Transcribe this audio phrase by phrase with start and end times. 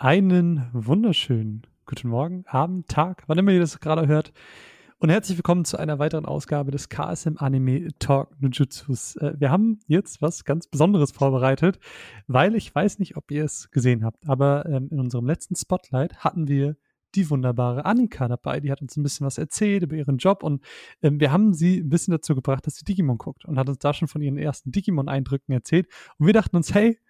[0.00, 4.32] Einen wunderschönen guten Morgen, Abend, Tag, wann immer ihr das gerade hört.
[4.98, 9.16] Und herzlich willkommen zu einer weiteren Ausgabe des KSM Anime Talk Nujutsus.
[9.16, 11.80] Äh, wir haben jetzt was ganz Besonderes vorbereitet,
[12.28, 16.18] weil ich weiß nicht, ob ihr es gesehen habt, aber ähm, in unserem letzten Spotlight
[16.18, 16.76] hatten wir
[17.16, 18.60] die wunderbare Annika dabei.
[18.60, 20.64] Die hat uns ein bisschen was erzählt über ihren Job und
[21.02, 23.78] ähm, wir haben sie ein bisschen dazu gebracht, dass sie Digimon guckt und hat uns
[23.78, 25.88] da schon von ihren ersten Digimon-Eindrücken erzählt.
[26.18, 27.00] Und wir dachten uns, hey,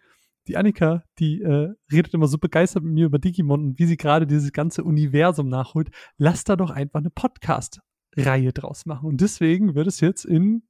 [0.48, 3.96] die Annika, die äh, redet immer so begeistert mit mir über Digimon und wie sie
[3.96, 5.90] gerade dieses ganze Universum nachholt.
[6.16, 9.06] Lass da doch einfach eine Podcast-Reihe draus machen.
[9.06, 10.62] Und deswegen wird es jetzt in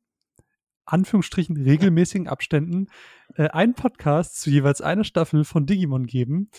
[0.84, 2.86] Anführungsstrichen regelmäßigen Abständen
[3.36, 6.50] äh, einen Podcast zu jeweils einer Staffel von Digimon geben,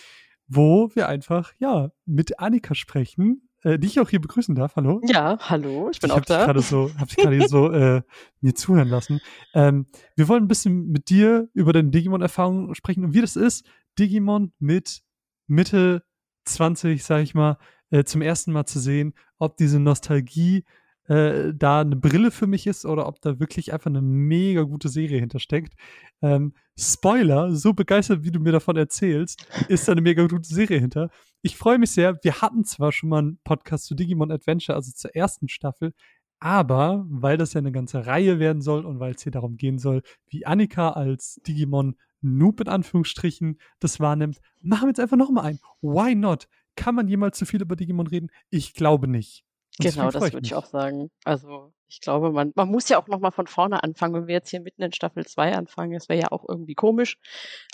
[0.47, 4.75] wo wir einfach, ja, mit Annika sprechen äh, die ich auch hier begrüßen darf.
[4.75, 5.01] Hallo.
[5.05, 6.45] Ja, hallo, ich bin ich auch da.
[6.45, 8.01] Grade so, hab dich gerade so äh,
[8.41, 9.19] mir zuhören lassen.
[9.53, 13.65] Ähm, wir wollen ein bisschen mit dir über deine Digimon-Erfahrung sprechen und wie das ist,
[13.97, 15.01] Digimon mit
[15.47, 16.03] Mitte
[16.45, 17.57] 20, sag ich mal,
[17.91, 20.63] äh, zum ersten Mal zu sehen, ob diese Nostalgie
[21.09, 24.89] äh, da eine Brille für mich ist oder ob da wirklich einfach eine mega gute
[24.89, 25.73] Serie hintersteckt.
[26.21, 30.79] Ähm, Spoiler, so begeistert, wie du mir davon erzählst, ist da eine mega gute Serie
[30.79, 31.09] hinter.
[31.41, 32.23] Ich freue mich sehr.
[32.23, 35.93] Wir hatten zwar schon mal einen Podcast zu Digimon Adventure, also zur ersten Staffel,
[36.39, 39.79] aber weil das ja eine ganze Reihe werden soll und weil es hier darum gehen
[39.79, 45.45] soll, wie Annika als Digimon Noob in Anführungsstrichen das wahrnimmt, machen wir jetzt einfach nochmal
[45.45, 45.59] ein.
[45.81, 46.47] Why not?
[46.75, 48.29] Kann man jemals zu viel über Digimon reden?
[48.49, 49.43] Ich glaube nicht.
[49.79, 51.09] Genau, das würde ich auch sagen.
[51.23, 54.13] Also ich glaube, man, man muss ja auch nochmal von vorne anfangen.
[54.13, 57.17] Wenn wir jetzt hier mitten in Staffel 2 anfangen, das wäre ja auch irgendwie komisch.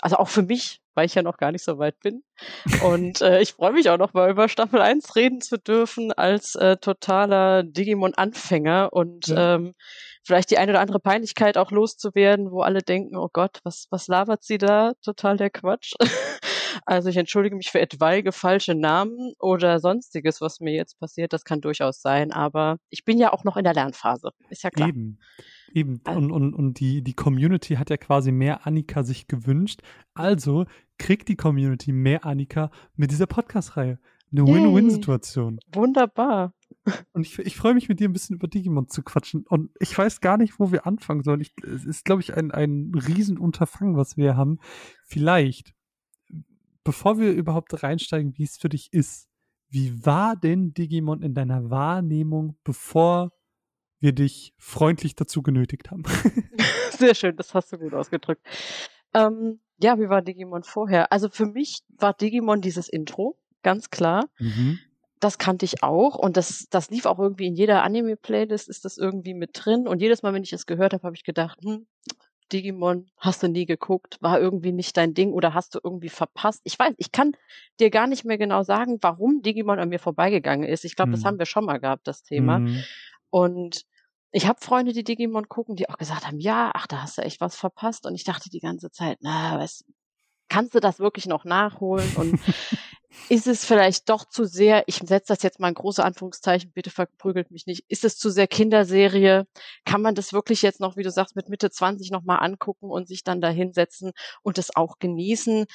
[0.00, 2.22] Also auch für mich, weil ich ja noch gar nicht so weit bin.
[2.82, 6.76] Und äh, ich freue mich auch nochmal über Staffel 1 reden zu dürfen als äh,
[6.76, 9.56] totaler Digimon-Anfänger und ja.
[9.56, 9.74] ähm,
[10.24, 14.08] vielleicht die eine oder andere Peinlichkeit auch loszuwerden, wo alle denken, oh Gott, was, was
[14.08, 14.92] labert sie da?
[15.02, 15.92] Total der Quatsch.
[16.84, 21.32] Also ich entschuldige mich für etwaige falsche Namen oder sonstiges, was mir jetzt passiert.
[21.32, 24.30] Das kann durchaus sein, aber ich bin ja auch noch in der Lernphase.
[24.50, 24.88] Ist ja klar.
[24.88, 25.18] Eben.
[25.72, 26.00] Eben.
[26.06, 29.80] Und, und, und die, die Community hat ja quasi mehr Annika sich gewünscht.
[30.14, 30.66] Also
[30.98, 33.98] kriegt die Community mehr Annika mit dieser Podcast-Reihe.
[34.32, 35.60] Eine Win-Win-Situation.
[35.72, 36.52] Wunderbar.
[37.12, 39.44] Und ich, ich freue mich mit dir ein bisschen über Digimon zu quatschen.
[39.48, 41.40] Und ich weiß gar nicht, wo wir anfangen sollen.
[41.40, 44.58] Ich, es ist, glaube ich, ein, ein Riesenunterfangen, was wir haben.
[45.04, 45.74] Vielleicht
[46.86, 49.28] bevor wir überhaupt reinsteigen, wie es für dich ist,
[49.68, 53.32] wie war denn Digimon in deiner Wahrnehmung, bevor
[53.98, 56.04] wir dich freundlich dazu genötigt haben?
[56.90, 58.46] Sehr schön, das hast du gut ausgedrückt.
[59.12, 61.10] Ähm, ja, wie war Digimon vorher?
[61.10, 64.28] Also für mich war Digimon dieses Intro, ganz klar.
[64.38, 64.78] Mhm.
[65.18, 68.96] Das kannte ich auch und das, das lief auch irgendwie in jeder Anime-Playlist, ist das
[68.96, 69.88] irgendwie mit drin.
[69.88, 71.86] Und jedes Mal, wenn ich es gehört habe, habe ich gedacht, hm,
[72.52, 76.60] Digimon hast du nie geguckt, war irgendwie nicht dein Ding oder hast du irgendwie verpasst?
[76.64, 77.32] Ich weiß, ich kann
[77.80, 80.84] dir gar nicht mehr genau sagen, warum Digimon an mir vorbeigegangen ist.
[80.84, 81.14] Ich glaube, mhm.
[81.14, 82.60] das haben wir schon mal gehabt, das Thema.
[82.60, 82.84] Mhm.
[83.30, 83.82] Und
[84.32, 87.22] ich habe Freunde, die Digimon gucken, die auch gesagt haben, ja, ach, da hast du
[87.22, 88.06] echt was verpasst.
[88.06, 89.84] Und ich dachte die ganze Zeit, na, was,
[90.48, 92.08] kannst du das wirklich noch nachholen?
[92.16, 92.40] Und
[93.28, 96.90] ist es vielleicht doch zu sehr, ich setze das jetzt mal in große Anführungszeichen, bitte
[96.90, 99.46] verprügelt mich nicht, ist es zu sehr Kinderserie?
[99.84, 103.08] Kann man das wirklich jetzt noch, wie du sagst, mit Mitte 20 nochmal angucken und
[103.08, 104.12] sich dann da hinsetzen
[104.42, 105.66] und es auch genießen?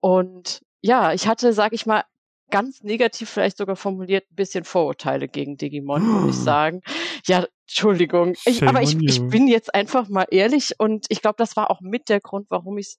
[0.00, 2.04] Und ja, ich hatte, sag ich mal,
[2.50, 6.82] ganz negativ vielleicht sogar formuliert ein bisschen Vorurteile gegen Digimon, würde ich sagen.
[7.26, 8.34] Ja, Entschuldigung.
[8.44, 11.80] Ich, aber ich, ich bin jetzt einfach mal ehrlich und ich glaube, das war auch
[11.80, 12.98] mit der Grund, warum ich es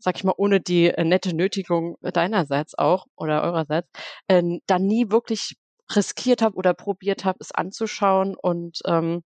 [0.00, 3.88] sag ich mal, ohne die äh, nette Nötigung deinerseits auch oder eurerseits,
[4.28, 5.56] äh, dann nie wirklich
[5.94, 9.22] riskiert habe oder probiert habe, es anzuschauen und ähm,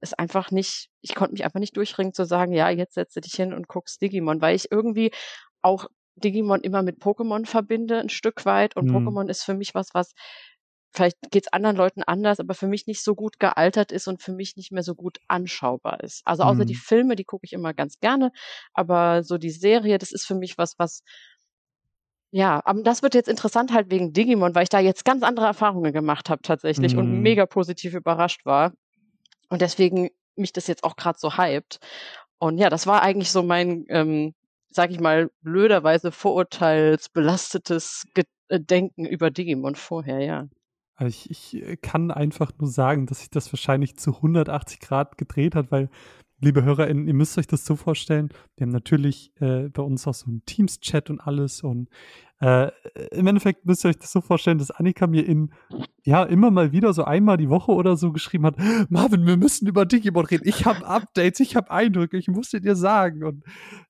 [0.00, 3.34] es einfach nicht, ich konnte mich einfach nicht durchringen zu sagen, ja, jetzt setze dich
[3.34, 5.10] hin und guckst Digimon, weil ich irgendwie
[5.62, 8.76] auch Digimon immer mit Pokémon verbinde, ein Stück weit.
[8.76, 8.96] Und mhm.
[8.96, 10.14] Pokémon ist für mich was, was
[10.96, 14.22] vielleicht geht es anderen Leuten anders, aber für mich nicht so gut gealtert ist und
[14.22, 16.22] für mich nicht mehr so gut anschaubar ist.
[16.24, 16.66] Also außer mhm.
[16.66, 18.32] die Filme, die gucke ich immer ganz gerne,
[18.72, 21.02] aber so die Serie, das ist für mich was, was
[22.32, 25.46] ja, aber das wird jetzt interessant halt wegen Digimon, weil ich da jetzt ganz andere
[25.46, 26.98] Erfahrungen gemacht habe tatsächlich mhm.
[26.98, 28.72] und mega positiv überrascht war.
[29.48, 31.78] Und deswegen mich das jetzt auch gerade so hypt.
[32.38, 34.34] Und ja, das war eigentlich so mein, ähm,
[34.70, 38.04] sag ich mal, blöderweise vorurteilsbelastetes
[38.50, 40.48] Denken über Digimon vorher, ja.
[40.96, 45.18] Also ich, ich äh, kann einfach nur sagen, dass sich das wahrscheinlich zu 180 Grad
[45.18, 45.90] gedreht hat, weil,
[46.40, 50.14] liebe HörerInnen, ihr müsst euch das so vorstellen, wir haben natürlich äh, bei uns auch
[50.14, 51.88] so einen Teams-Chat und alles und
[52.40, 52.70] Äh,
[53.12, 55.50] Im Endeffekt müsst ihr euch das so vorstellen, dass Annika mir in,
[56.04, 58.56] ja, immer mal wieder so einmal die Woche oder so geschrieben hat,
[58.90, 60.46] Marvin, wir müssen über Digimon reden.
[60.46, 63.24] Ich habe Updates, ich habe Eindrücke, ich musste dir sagen.
[63.24, 63.42] Und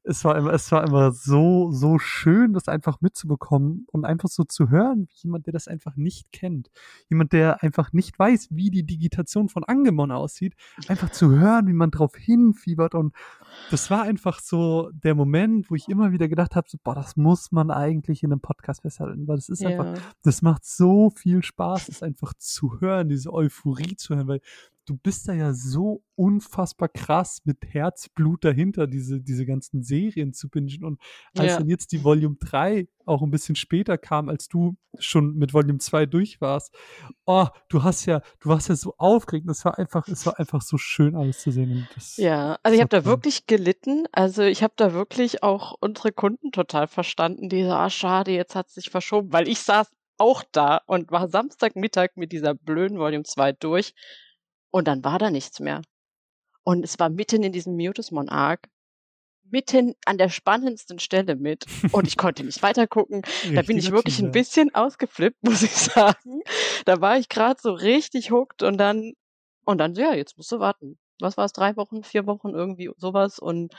[0.04, 4.44] es war immer, es war immer so, so schön, das einfach mitzubekommen und einfach so
[4.44, 6.70] zu hören, wie jemand, der das einfach nicht kennt.
[7.10, 10.54] Jemand, der einfach nicht weiß, wie die Digitation von Angemon aussieht,
[10.86, 12.94] einfach zu hören, wie man drauf hinfiebert.
[12.94, 13.12] Und
[13.72, 17.16] das war einfach so der Moment, wo ich immer wieder gedacht habe, so, boah, das
[17.16, 19.70] muss man eigentlich in einem Podcast festhalten, weil das ist ja.
[19.70, 24.40] einfach, das macht so viel Spaß, das einfach zu hören, diese Euphorie zu hören, weil
[24.86, 30.48] du bist da ja so unfassbar krass mit Herzblut dahinter, diese, diese ganzen Serien zu
[30.48, 30.84] bingen.
[30.84, 31.00] Und
[31.36, 31.58] als ja.
[31.58, 35.78] dann jetzt die Volume 3 auch ein bisschen später kam, als du schon mit Volume
[35.78, 36.74] 2 durch warst,
[37.26, 39.48] oh, du hast ja, du warst ja so aufgeregt.
[39.50, 41.86] Es war einfach, es war einfach so schön, alles zu sehen.
[42.16, 44.06] ja, also ich habe da wirklich gelitten.
[44.12, 48.54] Also ich habe da wirklich auch unsere Kunden total verstanden, die so, ah, schade, jetzt
[48.54, 52.98] hat es sich verschoben, weil ich saß auch da und war Samstagmittag mit dieser blöden
[52.98, 53.92] Volume 2 durch
[54.70, 55.82] und dann war da nichts mehr.
[56.64, 58.68] Und es war mitten in diesem Mutusmon Arc,
[59.50, 61.64] mitten an der spannendsten Stelle mit.
[61.92, 63.22] Und ich konnte nicht weitergucken.
[63.54, 66.42] da bin ich wirklich ein bisschen ausgeflippt, muss ich sagen.
[66.84, 69.12] Da war ich gerade so richtig hooked und dann,
[69.64, 70.98] und dann, ja, jetzt musst du warten.
[71.20, 73.38] Was war es, drei Wochen, vier Wochen, irgendwie sowas.
[73.38, 73.72] Und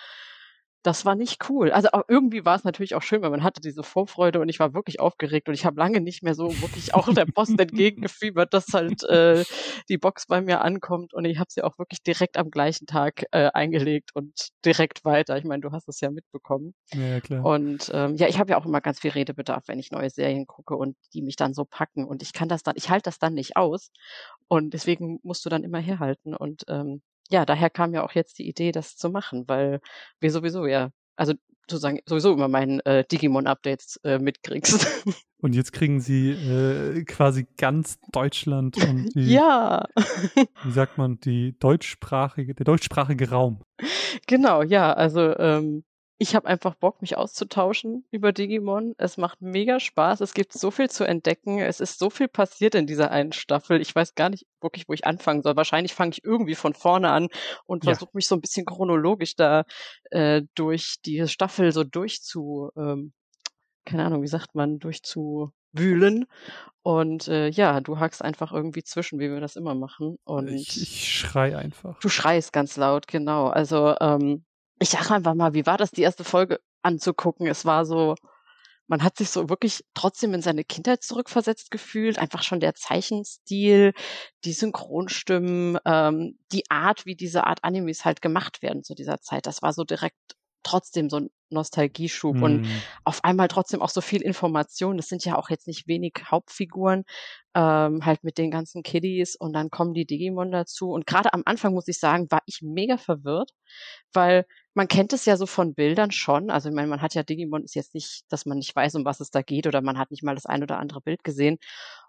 [0.88, 1.70] das war nicht cool.
[1.72, 4.74] Also irgendwie war es natürlich auch schön, weil man hatte diese Vorfreude und ich war
[4.74, 8.68] wirklich aufgeregt und ich habe lange nicht mehr so wirklich auch der Post entgegengefiebert, dass
[8.74, 9.44] halt äh,
[9.90, 13.26] die Box bei mir ankommt und ich habe sie auch wirklich direkt am gleichen Tag
[13.32, 14.32] äh, eingelegt und
[14.64, 15.38] direkt weiter.
[15.38, 16.74] Ich meine, du hast es ja mitbekommen.
[16.94, 17.44] Ja, klar.
[17.44, 20.48] Und ähm, ja, ich habe ja auch immer ganz viel Redebedarf, wenn ich neue Serien
[20.48, 23.20] gucke und die mich dann so packen und ich kann das dann, ich halte das
[23.20, 23.92] dann nicht aus
[24.48, 28.40] und deswegen musst du dann immer herhalten und ähm, ja, daher kam ja auch jetzt
[28.40, 29.80] die Idee, das zu machen, weil
[30.20, 31.34] wir sowieso ja, also
[31.70, 34.88] sozusagen sowieso immer meinen äh, Digimon-Updates äh, mitkriegst.
[35.40, 39.86] Und jetzt kriegen sie äh, quasi ganz Deutschland und die, ja.
[40.64, 43.62] wie sagt man, die deutschsprachige, der deutschsprachige Raum.
[44.26, 45.84] Genau, ja, also ähm,
[46.20, 48.96] ich habe einfach Bock, mich auszutauschen über Digimon.
[48.98, 50.22] Es macht mega Spaß.
[50.22, 51.60] Es gibt so viel zu entdecken.
[51.60, 53.80] Es ist so viel passiert in dieser einen Staffel.
[53.82, 55.56] Ich weiß gar nicht wirklich, wo ich anfangen soll.
[55.56, 57.28] Wahrscheinlich fange ich irgendwie von vorne an
[57.66, 57.92] und ja.
[57.92, 59.66] versuche mich so ein bisschen chronologisch da
[60.10, 63.14] äh, durch die Staffel so durchzu, ähm,
[63.86, 66.26] keine Ahnung, wie sagt man, durchzuwühlen.
[66.82, 70.18] Und äh, ja, du hackst einfach irgendwie zwischen, wie wir das immer machen.
[70.24, 72.00] Und ich, ich schrei einfach.
[72.00, 73.48] Du schreist ganz laut, genau.
[73.50, 74.46] Also ähm,
[74.80, 77.48] ich sag einfach mal, wie war das, die erste Folge anzugucken?
[77.48, 78.16] Es war so,
[78.88, 82.20] man hat sich so wirklich trotzdem in seine Kindheit zurückversetzt gefühlt.
[82.20, 83.94] Einfach schon der Zeichenstil,
[84.46, 89.46] die Synchronstimmen, ähm, die Art, wie diese Art Animes halt gemacht werden zu dieser Zeit.
[89.46, 92.44] Das war so direkt trotzdem so ein Nostalgieschub mm.
[92.44, 92.82] und mhm.
[93.04, 94.98] auf einmal trotzdem auch so viel Information.
[94.98, 97.04] Das sind ja auch jetzt nicht wenig Hauptfiguren,
[97.56, 100.92] ähm, halt mit den ganzen Kiddies und dann kommen die Digimon dazu.
[100.92, 103.52] Und gerade am Anfang muss ich sagen, war ich mega verwirrt,
[104.14, 106.50] weil man kennt es ja so von Bildern schon.
[106.50, 109.06] Also ich meine, man hat ja Digimon ist jetzt nicht, dass man nicht weiß, um
[109.06, 111.58] was es da geht oder man hat nicht mal das ein oder andere Bild gesehen.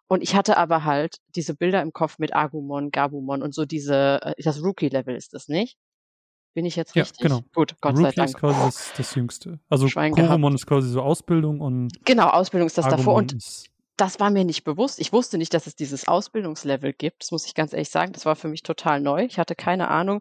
[0.09, 4.21] Und ich hatte aber halt diese Bilder im Kopf mit Agumon, Gabumon und so diese,
[4.23, 5.77] äh, das Rookie-Level ist das nicht?
[6.55, 7.21] Bin ich jetzt richtig?
[7.21, 7.41] Ja, genau.
[7.55, 8.29] Gut, Gott Rookie sei Dank.
[8.31, 9.61] ist quasi das, das Jüngste.
[9.69, 13.37] Also Koromon ist quasi so Ausbildung und Genau, Ausbildung ist das Agumon davor und
[13.97, 15.01] das war mir nicht bewusst.
[15.01, 17.23] Ich wusste nicht, dass es dieses Ausbildungslevel gibt.
[17.23, 18.13] Das muss ich ganz ehrlich sagen.
[18.13, 19.25] Das war für mich total neu.
[19.25, 20.21] Ich hatte keine Ahnung.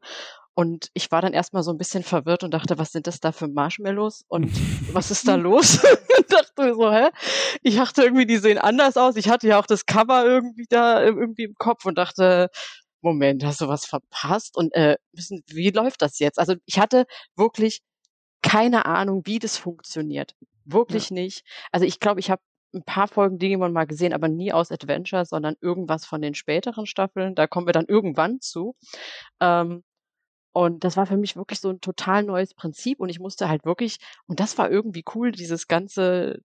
[0.55, 3.31] Und ich war dann erstmal so ein bisschen verwirrt und dachte, was sind das da
[3.31, 4.51] für Marshmallows und
[4.91, 5.83] was ist da los?
[6.17, 7.09] und dachte so, hä?
[7.61, 9.15] Ich dachte irgendwie, die sehen anders aus.
[9.17, 12.49] Ich hatte ja auch das Cover irgendwie da äh, irgendwie im Kopf und dachte,
[13.01, 14.57] Moment, hast du was verpasst?
[14.57, 14.97] Und äh,
[15.47, 16.39] wie läuft das jetzt?
[16.39, 17.81] Also ich hatte wirklich
[18.41, 20.35] keine Ahnung, wie das funktioniert.
[20.65, 21.15] Wirklich ja.
[21.15, 21.43] nicht.
[21.71, 22.41] Also ich glaube, ich habe
[22.73, 26.85] ein paar Folgen Digimon mal gesehen, aber nie aus Adventure, sondern irgendwas von den späteren
[26.85, 27.35] Staffeln.
[27.35, 28.75] Da kommen wir dann irgendwann zu.
[29.41, 29.83] Ähm,
[30.53, 33.63] und das war für mich wirklich so ein total neues Prinzip und ich musste halt
[33.65, 36.39] wirklich, und das war irgendwie cool, dieses ganze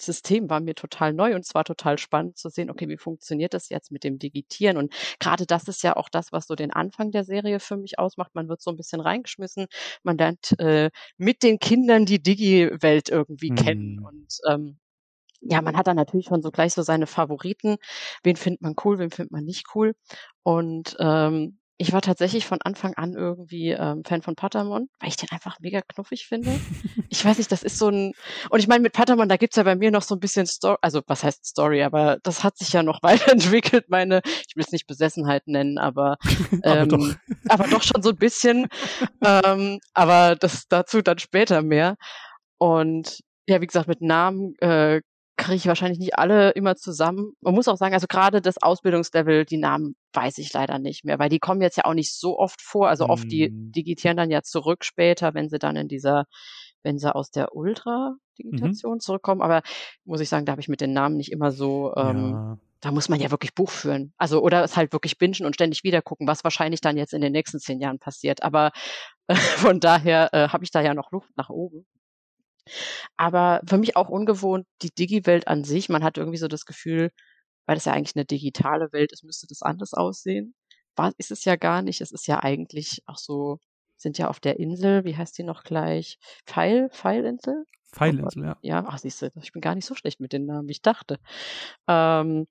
[0.00, 3.54] System war mir total neu und es war total spannend zu sehen, okay, wie funktioniert
[3.54, 4.76] das jetzt mit dem Digitieren?
[4.76, 7.98] Und gerade das ist ja auch das, was so den Anfang der Serie für mich
[7.98, 8.34] ausmacht.
[8.34, 9.66] Man wird so ein bisschen reingeschmissen,
[10.02, 13.56] man lernt äh, mit den Kindern die Digi-Welt irgendwie mhm.
[13.56, 14.78] kennen und ähm,
[15.46, 17.76] ja, man hat dann natürlich schon so gleich so seine Favoriten.
[18.22, 19.94] Wen findet man cool, wen findet man nicht cool.
[20.42, 25.16] Und ähm, ich war tatsächlich von Anfang an irgendwie ähm, Fan von Patamon, weil ich
[25.16, 26.50] den einfach mega knuffig finde.
[27.08, 28.12] ich weiß nicht, das ist so ein.
[28.50, 30.76] Und ich meine, mit Patamon, da gibt's ja bei mir noch so ein bisschen Story,
[30.82, 34.72] also was heißt Story, aber das hat sich ja noch weiterentwickelt, meine, ich will es
[34.72, 36.16] nicht Besessenheit nennen, aber,
[36.62, 37.14] ähm, aber, doch.
[37.48, 38.68] aber doch schon so ein bisschen.
[39.24, 41.96] ähm, aber das dazu dann später mehr.
[42.58, 45.02] Und ja, wie gesagt, mit Namen äh,
[45.36, 47.32] kriege ich wahrscheinlich nicht alle immer zusammen.
[47.40, 51.18] Man muss auch sagen, also gerade das Ausbildungslevel, die Namen weiß ich leider nicht mehr,
[51.18, 52.88] weil die kommen jetzt ja auch nicht so oft vor.
[52.88, 53.72] Also oft die mhm.
[53.72, 56.26] digitieren dann ja zurück später, wenn sie dann in dieser,
[56.82, 59.00] wenn sie aus der Ultra-Digitation mhm.
[59.00, 59.42] zurückkommen.
[59.42, 59.62] Aber
[60.04, 62.58] muss ich sagen, da habe ich mit den Namen nicht immer so, ähm, ja.
[62.80, 64.12] da muss man ja wirklich Buch führen.
[64.16, 67.20] Also oder es halt wirklich bingen und ständig wieder gucken, was wahrscheinlich dann jetzt in
[67.20, 68.44] den nächsten zehn Jahren passiert.
[68.44, 68.70] Aber
[69.26, 71.86] äh, von daher äh, habe ich da ja noch Luft nach oben.
[73.16, 75.88] Aber für mich auch ungewohnt die Digi-Welt an sich.
[75.88, 77.10] Man hat irgendwie so das Gefühl,
[77.66, 80.54] weil das ja eigentlich eine digitale Welt ist, müsste das anders aussehen.
[80.96, 82.00] War, ist es ja gar nicht.
[82.00, 83.58] Es ist ja eigentlich auch so,
[83.96, 86.18] sind ja auf der Insel, wie heißt die noch gleich?
[86.46, 87.64] Pfeil, Pfeilinsel?
[87.92, 88.56] Pfeilinsel, ja.
[88.62, 90.82] Ja, ach siehst du, ich bin gar nicht so schlecht mit den Namen, wie ich
[90.82, 91.18] dachte.
[91.88, 92.46] Ähm,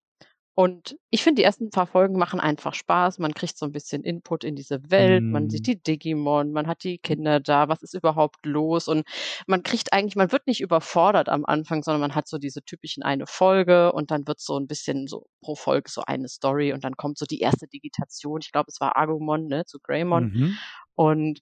[0.55, 3.17] und ich finde, die ersten paar Folgen machen einfach Spaß.
[3.17, 5.23] Man kriegt so ein bisschen Input in diese Welt.
[5.23, 5.31] Mm.
[5.31, 5.71] Man sieht mhm.
[5.71, 7.69] die Digimon, man hat die Kinder da.
[7.69, 8.87] Was ist überhaupt los?
[8.87, 9.03] Und
[9.47, 13.01] man kriegt eigentlich, man wird nicht überfordert am Anfang, sondern man hat so diese typischen
[13.01, 16.83] eine Folge und dann wird so ein bisschen so pro Folge so eine Story und
[16.83, 18.39] dann kommt so die erste Digitation.
[18.43, 20.25] Ich glaube, es war Agumon, ne, zu Greymon.
[20.25, 20.57] Mhm.
[20.93, 21.39] Und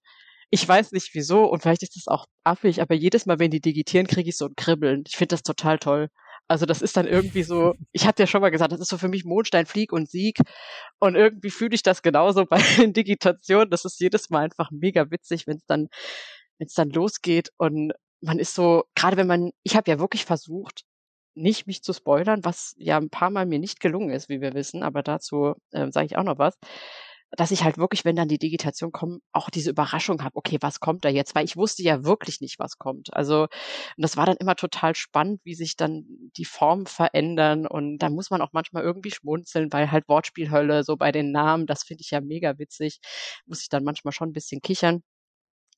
[0.51, 3.61] ich weiß nicht wieso und vielleicht ist das auch affig, aber jedes Mal, wenn die
[3.61, 5.03] digitieren, kriege ich so ein Kribbeln.
[5.05, 6.07] Ich finde das total toll.
[6.51, 8.97] Also das ist dann irgendwie so, ich hatte ja schon mal gesagt, das ist so
[8.97, 10.37] für mich Mondstein, Flieg und Sieg.
[10.99, 13.69] Und irgendwie fühle ich das genauso bei den Digitationen.
[13.69, 15.87] Das ist jedes Mal einfach mega witzig, wenn es dann,
[16.57, 20.25] wenn es dann losgeht und man ist so, gerade wenn man, ich habe ja wirklich
[20.25, 20.81] versucht,
[21.35, 24.53] nicht mich zu spoilern, was ja ein paar Mal mir nicht gelungen ist, wie wir
[24.53, 26.57] wissen, aber dazu äh, sage ich auch noch was
[27.37, 30.79] dass ich halt wirklich, wenn dann die Digitation kommt, auch diese Überraschung habe, okay, was
[30.79, 31.33] kommt da jetzt?
[31.35, 33.13] Weil ich wusste ja wirklich nicht, was kommt.
[33.13, 33.49] Also, und
[33.97, 36.05] das war dann immer total spannend, wie sich dann
[36.37, 37.67] die Formen verändern.
[37.67, 41.67] Und da muss man auch manchmal irgendwie schmunzeln, weil halt Wortspielhölle so bei den Namen,
[41.67, 42.99] das finde ich ja mega witzig,
[43.45, 45.01] muss ich dann manchmal schon ein bisschen kichern.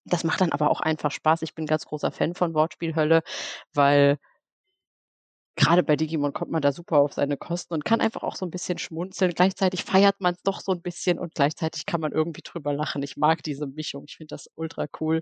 [0.05, 1.43] Das macht dann aber auch einfach Spaß.
[1.43, 3.21] Ich bin ganz großer Fan von Wortspielhölle,
[3.73, 4.17] weil
[5.55, 8.45] gerade bei Digimon kommt man da super auf seine Kosten und kann einfach auch so
[8.45, 9.33] ein bisschen schmunzeln.
[9.33, 13.03] Gleichzeitig feiert man es doch so ein bisschen und gleichzeitig kann man irgendwie drüber lachen.
[13.03, 14.05] Ich mag diese Mischung.
[14.07, 15.21] Ich finde das ultra cool.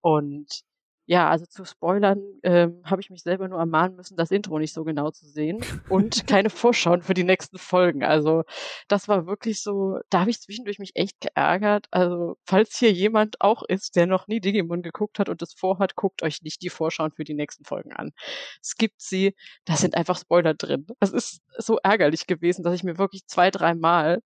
[0.00, 0.62] Und
[1.06, 4.72] ja, also zu Spoilern ähm, habe ich mich selber nur ermahnen müssen, das Intro nicht
[4.72, 8.02] so genau zu sehen und keine Vorschauen für die nächsten Folgen.
[8.02, 8.42] Also
[8.88, 11.86] das war wirklich so, da habe ich zwischendurch mich echt geärgert.
[11.92, 15.94] Also falls hier jemand auch ist, der noch nie Digimon geguckt hat und es vorhat,
[15.94, 18.12] guckt euch nicht die Vorschauen für die nächsten Folgen an.
[18.60, 19.34] Es gibt sie,
[19.64, 20.86] da sind einfach Spoiler drin.
[20.98, 24.22] Es ist so ärgerlich gewesen, dass ich mir wirklich zwei, drei Mal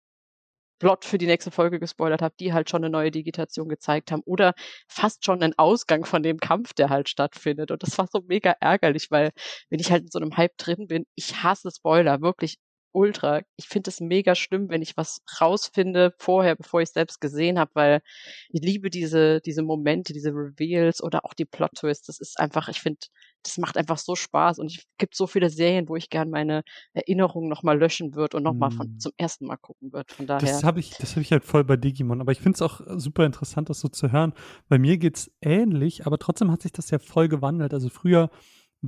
[0.79, 4.21] Plot für die nächste Folge gespoilert habe, die halt schon eine neue Digitation gezeigt haben
[4.25, 4.53] oder
[4.87, 7.71] fast schon einen Ausgang von dem Kampf, der halt stattfindet.
[7.71, 9.31] Und das war so mega ärgerlich, weil
[9.69, 12.57] wenn ich halt in so einem Hype drin bin, ich hasse Spoiler, wirklich
[12.95, 13.41] ultra.
[13.57, 17.59] Ich finde es mega schlimm, wenn ich was rausfinde vorher, bevor ich es selbst gesehen
[17.59, 18.01] habe, weil
[18.49, 22.07] ich liebe diese, diese Momente, diese Reveals oder auch die Plot-Twists.
[22.07, 22.99] Das ist einfach, ich finde,
[23.45, 26.63] das macht einfach so Spaß und es gibt so viele Serien, wo ich gern meine
[26.93, 28.99] Erinnerungen nochmal löschen würde und nochmal mm.
[28.99, 30.13] zum ersten Mal gucken würde.
[30.13, 30.41] Von daher.
[30.41, 32.21] Das habe ich, das habe ich halt voll bei Digimon.
[32.21, 34.33] Aber ich finde es auch super interessant, das so zu hören.
[34.67, 37.73] Bei mir geht es ähnlich, aber trotzdem hat sich das ja voll gewandelt.
[37.73, 38.29] Also früher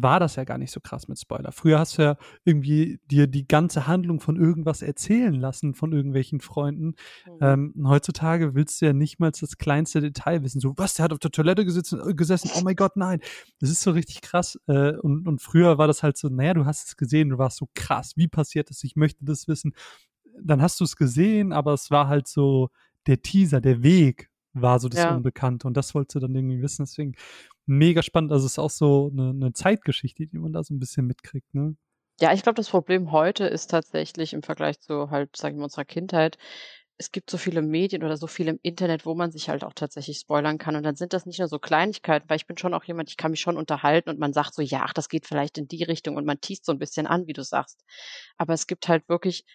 [0.01, 1.51] war das ja gar nicht so krass mit Spoiler.
[1.51, 6.39] Früher hast du ja irgendwie dir die ganze Handlung von irgendwas erzählen lassen von irgendwelchen
[6.39, 6.95] Freunden.
[7.25, 7.37] Mhm.
[7.41, 10.59] Ähm, heutzutage willst du ja nicht mal das kleinste Detail wissen.
[10.59, 13.19] So, was, der hat auf der Toilette gesessen, äh, gesessen oh mein Gott, nein.
[13.59, 14.59] Das ist so richtig krass.
[14.67, 17.57] Äh, und, und früher war das halt so, naja, du hast es gesehen, du warst
[17.57, 18.83] so krass, wie passiert das?
[18.83, 19.73] Ich möchte das wissen.
[20.41, 22.69] Dann hast du es gesehen, aber es war halt so
[23.07, 24.29] der Teaser, der Weg
[24.61, 25.15] war so das ja.
[25.15, 25.67] Unbekannte.
[25.67, 26.85] Und das wolltest du dann irgendwie wissen.
[26.85, 27.13] Deswegen
[27.65, 28.31] mega spannend.
[28.31, 31.53] Also es ist auch so eine, eine Zeitgeschichte, die man da so ein bisschen mitkriegt,
[31.53, 31.75] ne?
[32.19, 35.85] Ja, ich glaube, das Problem heute ist tatsächlich im Vergleich zu halt, sagen wir, unserer
[35.85, 36.39] Kindheit,
[36.97, 39.73] es gibt so viele Medien oder so viel im Internet, wo man sich halt auch
[39.73, 40.75] tatsächlich spoilern kann.
[40.75, 43.17] Und dann sind das nicht nur so Kleinigkeiten, weil ich bin schon auch jemand, ich
[43.17, 45.83] kann mich schon unterhalten und man sagt so, ja, ach, das geht vielleicht in die
[45.83, 47.83] Richtung und man teast so ein bisschen an, wie du sagst.
[48.37, 49.45] Aber es gibt halt wirklich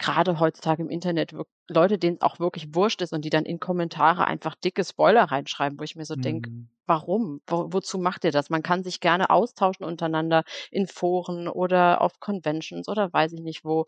[0.00, 1.34] gerade heutzutage im Internet
[1.68, 5.24] Leute, denen es auch wirklich wurscht ist und die dann in Kommentare einfach dicke Spoiler
[5.24, 6.22] reinschreiben, wo ich mir so mhm.
[6.22, 6.50] denke,
[6.86, 7.40] warum?
[7.46, 8.50] Wo, wozu macht ihr das?
[8.50, 13.64] Man kann sich gerne austauschen untereinander in Foren oder auf Conventions oder weiß ich nicht
[13.64, 13.84] wo,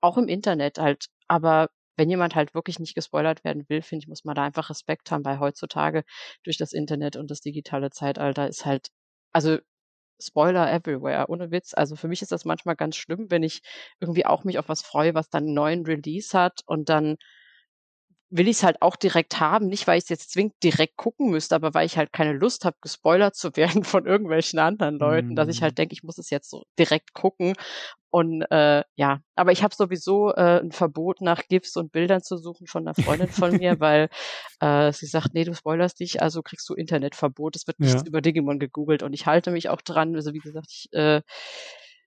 [0.00, 1.06] auch im Internet halt.
[1.28, 4.68] Aber wenn jemand halt wirklich nicht gespoilert werden will, finde ich, muss man da einfach
[4.70, 6.04] Respekt haben, weil heutzutage
[6.44, 8.88] durch das Internet und das digitale Zeitalter ist halt,
[9.32, 9.58] also
[10.20, 11.74] Spoiler everywhere, ohne Witz.
[11.74, 13.62] Also für mich ist das manchmal ganz schlimm, wenn ich
[14.00, 17.16] irgendwie auch mich auf was freue, was dann einen neuen Release hat und dann
[18.36, 21.30] will ich es halt auch direkt haben, nicht weil ich es jetzt zwingend direkt gucken
[21.30, 25.30] müsste, aber weil ich halt keine Lust habe, gespoilert zu werden von irgendwelchen anderen Leuten,
[25.30, 25.36] mm.
[25.36, 25.76] dass ich halt mhm.
[25.76, 27.54] denke, ich muss es jetzt so direkt gucken.
[28.10, 32.36] Und äh, ja, aber ich habe sowieso äh, ein Verbot nach GIFs und Bildern zu
[32.36, 34.08] suchen von einer Freundin von mir, weil
[34.60, 37.54] äh, sie sagt, nee, du spoilerst dich, also kriegst du Internetverbot.
[37.56, 38.06] Es wird nichts ja.
[38.06, 40.14] über Digimon gegoogelt und ich halte mich auch dran.
[40.14, 41.22] Also wie gesagt, ich äh,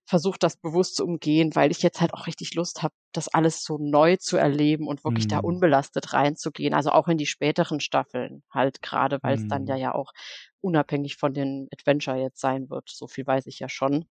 [0.07, 3.63] versuche das bewusst zu umgehen, weil ich jetzt halt auch richtig Lust habe, das alles
[3.63, 5.29] so neu zu erleben und wirklich mm.
[5.29, 5.45] da mhm.
[5.45, 6.73] unbelastet reinzugehen.
[6.73, 9.81] Also auch in die späteren Staffeln halt gerade, weil es dann ja mhm.
[9.81, 10.13] ja auch
[10.61, 12.89] unabhängig von den Adventure jetzt sein wird.
[12.89, 14.05] So viel weiß ich ja schon.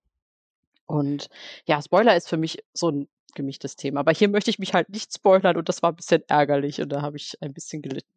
[0.84, 1.30] Und
[1.64, 4.00] ja, Spoiler ist für mich so ein gemischtes Thema.
[4.00, 6.90] Aber hier möchte ich mich halt nicht spoilern und das war ein bisschen ärgerlich und
[6.90, 8.12] da habe ich ein bisschen gelitten.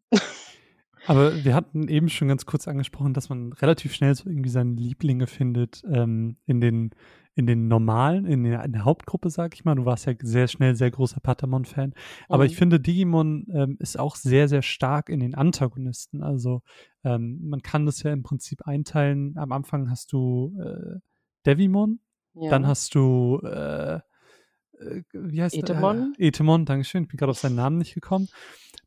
[1.05, 4.73] Aber wir hatten eben schon ganz kurz angesprochen, dass man relativ schnell so irgendwie seine
[4.73, 6.91] Lieblinge findet ähm, in den
[7.39, 9.75] in den normalen, in der, in der, Hauptgruppe, sag ich mal.
[9.75, 11.93] Du warst ja sehr schnell sehr großer Patamon-Fan.
[12.27, 12.49] Aber mhm.
[12.49, 16.21] ich finde, Digimon ähm, ist auch sehr, sehr stark in den Antagonisten.
[16.21, 16.61] Also
[17.05, 19.37] ähm, man kann das ja im Prinzip einteilen.
[19.37, 20.99] Am Anfang hast du äh,
[21.45, 22.01] Devimon,
[22.33, 22.49] ja.
[22.49, 24.01] dann hast du äh,
[24.79, 26.13] äh, wie heißt Etemon.
[26.17, 27.03] Äh, Etemon, Dankeschön.
[27.03, 28.27] Ich bin gerade auf seinen Namen nicht gekommen.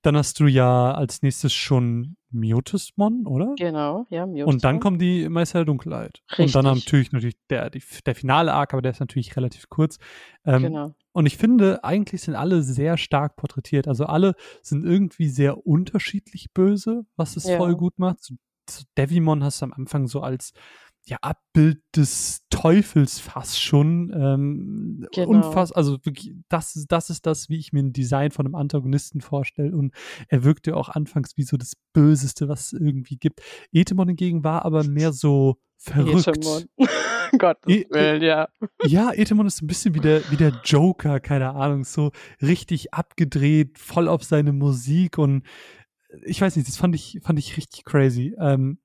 [0.02, 3.54] Dann hast du ja als nächstes schon Miotismon, oder?
[3.56, 4.54] Genau, ja, Miotismon.
[4.54, 6.22] Und dann kommen die Meister der Dunkelheit.
[6.30, 6.46] Richtig.
[6.46, 9.99] Und dann natürlich natürlich der, die, der finale Arc, aber der ist natürlich relativ kurz.
[10.44, 10.94] Ähm, genau.
[11.12, 13.87] Und ich finde, eigentlich sind alle sehr stark porträtiert.
[13.87, 17.58] Also alle sind irgendwie sehr unterschiedlich böse, was es ja.
[17.58, 18.22] voll gut macht.
[18.22, 18.34] So,
[18.68, 20.52] so Devimon hast du am Anfang so als
[21.04, 24.12] ja, Abbild des Teufels fast schon.
[24.14, 25.28] Ähm, genau.
[25.28, 29.21] Unfass, also wirklich, das, das ist das, wie ich mir ein Design von einem Antagonisten
[29.21, 29.75] vorstelle.
[29.76, 29.92] Und
[30.28, 33.42] er wirkte auch anfangs wie so das Böseste, was es irgendwie gibt.
[33.73, 36.28] Etemon hingegen war aber mehr so verrückt.
[36.28, 36.64] Etemon.
[37.38, 38.49] Gottes e Willen, ja.
[38.85, 43.78] Ja, Etemon ist ein bisschen wie der, wie der Joker, keine Ahnung, so richtig abgedreht,
[43.78, 45.42] voll auf seine Musik und
[46.25, 48.35] ich weiß nicht, das fand ich, fand ich richtig crazy.
[48.38, 48.78] Ähm,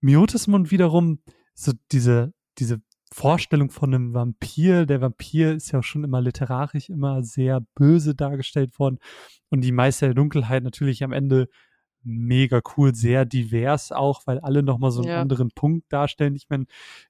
[0.00, 1.18] Miotismon wiederum,
[1.54, 2.80] so diese, diese
[3.12, 4.86] Vorstellung von einem Vampir.
[4.86, 8.98] Der Vampir ist ja auch schon immer literarisch immer sehr böse dargestellt worden.
[9.50, 11.48] Und die Meister der Dunkelheit natürlich am Ende
[12.02, 15.20] mega cool, sehr divers auch, weil alle nochmal so einen ja.
[15.20, 16.34] anderen Punkt darstellen.
[16.34, 16.66] Ich meine,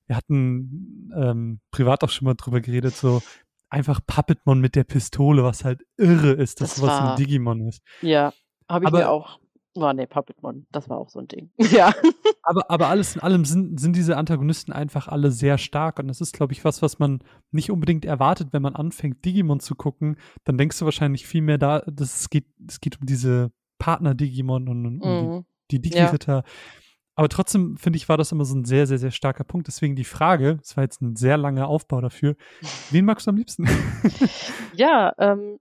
[0.07, 3.23] wir hatten ähm, privat auch schon mal drüber geredet, so
[3.71, 7.83] einfach Puppetmon mit der Pistole, was halt irre ist, dass das sowas ein Digimon ist.
[8.03, 8.33] Ja,
[8.69, 9.41] habe ich Aber, mir auch
[9.75, 11.51] war, nee, Puppetmon, das war auch so ein Ding.
[11.59, 11.93] ja.
[12.43, 15.99] Aber, aber alles in allem sind, sind diese Antagonisten einfach alle sehr stark.
[15.99, 19.61] Und das ist, glaube ich, was, was man nicht unbedingt erwartet, wenn man anfängt, Digimon
[19.61, 20.17] zu gucken.
[20.45, 24.69] Dann denkst du wahrscheinlich viel mehr da, dass es geht, es geht um diese Partner-Digimon
[24.69, 25.45] und, und mhm.
[25.71, 26.37] die, die Digi-Ritter.
[26.37, 26.45] Ja.
[27.17, 29.69] Aber trotzdem, finde ich, war das immer so ein sehr, sehr, sehr starker Punkt.
[29.69, 32.37] Deswegen die Frage, es war jetzt ein sehr langer Aufbau dafür,
[32.91, 33.69] wen magst du am liebsten?
[34.75, 35.59] ja, ähm,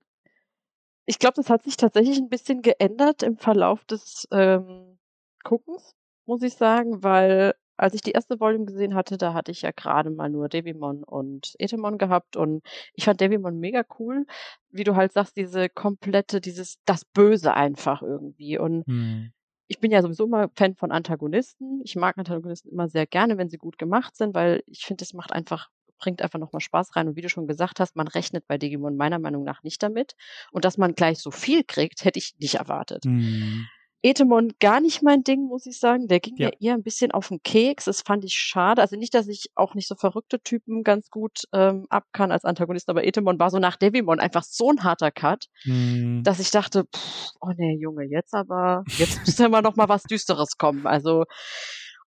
[1.06, 4.98] ich glaube, das hat sich tatsächlich ein bisschen geändert im Verlauf des ähm,
[5.44, 9.64] Guckens, muss ich sagen, weil als ich die erste Volume gesehen hatte, da hatte ich
[9.64, 12.64] ja gerade mal nur Devimon und Etemon gehabt und
[12.94, 14.26] ich fand Devimon mega cool,
[14.70, 19.34] wie du halt sagst, diese komplette, dieses, das Böse einfach irgendwie und hm.
[19.68, 21.82] ich bin ja sowieso immer Fan von Antagonisten.
[21.84, 25.14] Ich mag Antagonisten immer sehr gerne, wenn sie gut gemacht sind, weil ich finde, es
[25.14, 27.08] macht einfach bringt einfach nochmal Spaß rein.
[27.08, 30.16] Und wie du schon gesagt hast, man rechnet bei Digimon meiner Meinung nach nicht damit.
[30.52, 33.06] Und dass man gleich so viel kriegt, hätte ich nicht erwartet.
[33.06, 33.68] Mhm.
[34.06, 36.10] Etemon gar nicht mein Ding, muss ich sagen.
[36.10, 36.48] Der ging ja.
[36.48, 37.86] mir eher ein bisschen auf den Keks.
[37.86, 38.82] Das fand ich schade.
[38.82, 42.44] Also nicht, dass ich auch nicht so verrückte Typen ganz gut ähm, ab kann als
[42.44, 46.22] Antagonist, aber Etemon war so nach Devimon einfach so ein harter Cut, mhm.
[46.24, 50.04] dass ich dachte, pff, oh nee, Junge, jetzt aber, jetzt müsste immer noch mal was
[50.04, 50.86] Düsteres kommen.
[50.86, 51.24] Also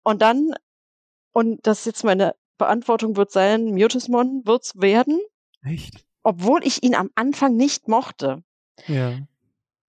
[0.03, 0.51] und dann
[1.33, 5.21] und das ist jetzt meine Beantwortung wird sein, Mutismon wird's werden.
[5.63, 6.05] Echt?
[6.23, 8.43] Obwohl ich ihn am Anfang nicht mochte.
[8.87, 9.19] Ja.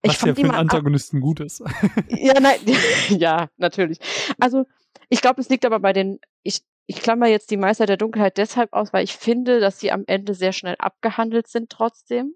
[0.04, 1.60] Was ich ja für einen Antagonisten gut ist.
[2.10, 2.60] ja, nein,
[3.10, 4.00] ja, natürlich.
[4.40, 4.66] Also,
[5.10, 8.38] ich glaube, es liegt aber bei den, ich, ich klammer jetzt die Meister der Dunkelheit
[8.38, 12.36] deshalb aus, weil ich finde, dass sie am Ende sehr schnell abgehandelt sind trotzdem.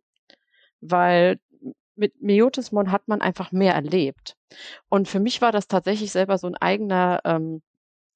[0.81, 1.39] Weil
[1.95, 4.35] mit Miotismon hat man einfach mehr erlebt.
[4.89, 7.61] Und für mich war das tatsächlich selber so ein eigener ähm,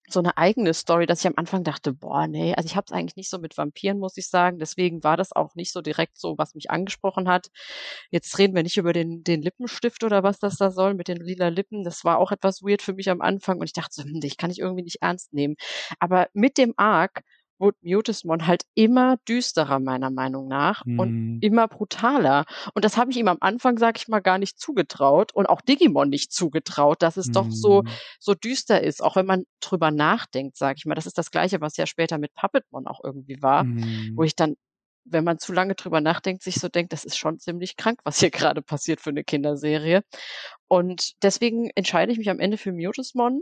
[0.07, 2.91] so eine eigene Story, dass ich am Anfang dachte, boah, nee, also ich habe es
[2.91, 4.59] eigentlich nicht so mit Vampiren, muss ich sagen.
[4.59, 7.47] Deswegen war das auch nicht so direkt so, was mich angesprochen hat.
[8.11, 11.17] Jetzt reden wir nicht über den, den Lippenstift oder was das da soll mit den
[11.17, 11.83] lila Lippen.
[11.83, 14.37] Das war auch etwas weird für mich am Anfang und ich dachte, so, hm, ich
[14.37, 15.55] kann ich irgendwie nicht ernst nehmen.
[15.99, 17.21] Aber mit dem Arc
[17.59, 20.99] wurde Mutismon halt immer düsterer, meiner Meinung nach, mhm.
[20.99, 22.45] und immer brutaler.
[22.73, 25.61] Und das habe ich ihm am Anfang, sag ich mal, gar nicht zugetraut und auch
[25.61, 27.33] Digimon nicht zugetraut, dass es mhm.
[27.33, 27.89] doch so, mhm.
[28.19, 30.95] so düster ist, auch wenn man drüber nachdenkt, sag ich mal.
[30.95, 34.13] Das ist das Gleiche, was ja später mit Puppetmon auch irgendwie war, mhm.
[34.15, 34.55] wo ich dann
[35.05, 38.19] wenn man zu lange drüber nachdenkt, sich so denkt, das ist schon ziemlich krank, was
[38.19, 40.01] hier gerade passiert für eine Kinderserie.
[40.67, 43.41] Und deswegen entscheide ich mich am Ende für Mutismon,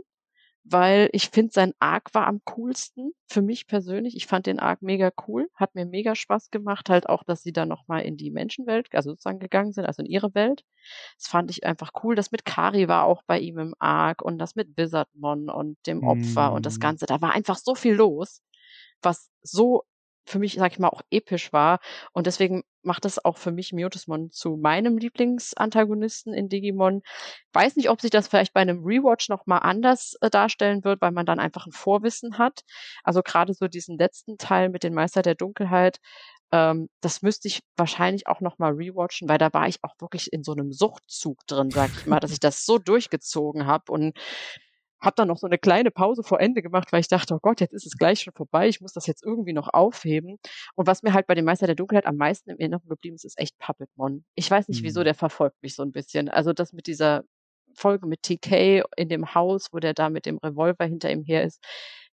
[0.64, 4.16] weil ich finde, sein Arc war am coolsten für mich persönlich.
[4.16, 7.52] Ich fand den Arc mega cool, hat mir mega Spaß gemacht, halt auch, dass sie
[7.52, 10.64] da nochmal in die Menschenwelt, also sozusagen gegangen sind, also in ihre Welt.
[11.18, 12.14] Das fand ich einfach cool.
[12.14, 16.02] Das mit Kari war auch bei ihm im Arc und das mit Wizardmon und dem
[16.02, 16.54] Opfer mm.
[16.54, 16.80] und das mhm.
[16.80, 17.06] Ganze.
[17.06, 18.40] Da war einfach so viel los,
[19.02, 19.84] was so
[20.24, 21.80] für mich, sag ich mal, auch episch war.
[22.12, 27.02] Und deswegen macht das auch für mich Miotismon zu meinem Lieblingsantagonisten in Digimon.
[27.52, 31.12] Weiß nicht, ob sich das vielleicht bei einem Rewatch nochmal anders äh, darstellen wird, weil
[31.12, 32.62] man dann einfach ein Vorwissen hat.
[33.02, 35.98] Also gerade so diesen letzten Teil mit den Meister der Dunkelheit,
[36.52, 40.44] ähm, das müsste ich wahrscheinlich auch nochmal rewatchen, weil da war ich auch wirklich in
[40.44, 44.16] so einem Suchtzug drin, sag ich mal, dass ich das so durchgezogen habe und
[45.04, 47.60] habe dann noch so eine kleine Pause vor Ende gemacht, weil ich dachte, oh Gott,
[47.60, 50.38] jetzt ist es gleich schon vorbei, ich muss das jetzt irgendwie noch aufheben.
[50.74, 53.24] Und was mir halt bei dem Meister der Dunkelheit am meisten in Erinnerung geblieben ist,
[53.24, 54.24] ist echt Puppetmon.
[54.34, 54.86] Ich weiß nicht, mhm.
[54.86, 56.28] wieso, der verfolgt mich so ein bisschen.
[56.28, 57.24] Also das mit dieser
[57.74, 61.44] Folge mit TK in dem Haus, wo der da mit dem Revolver hinter ihm her
[61.44, 61.62] ist,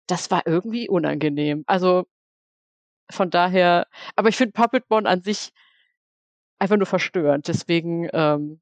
[0.07, 1.64] das war irgendwie unangenehm.
[1.66, 2.05] Also
[3.11, 5.51] von daher, aber ich finde Puppetmon an sich
[6.59, 7.48] einfach nur verstörend.
[7.48, 8.61] Deswegen ähm,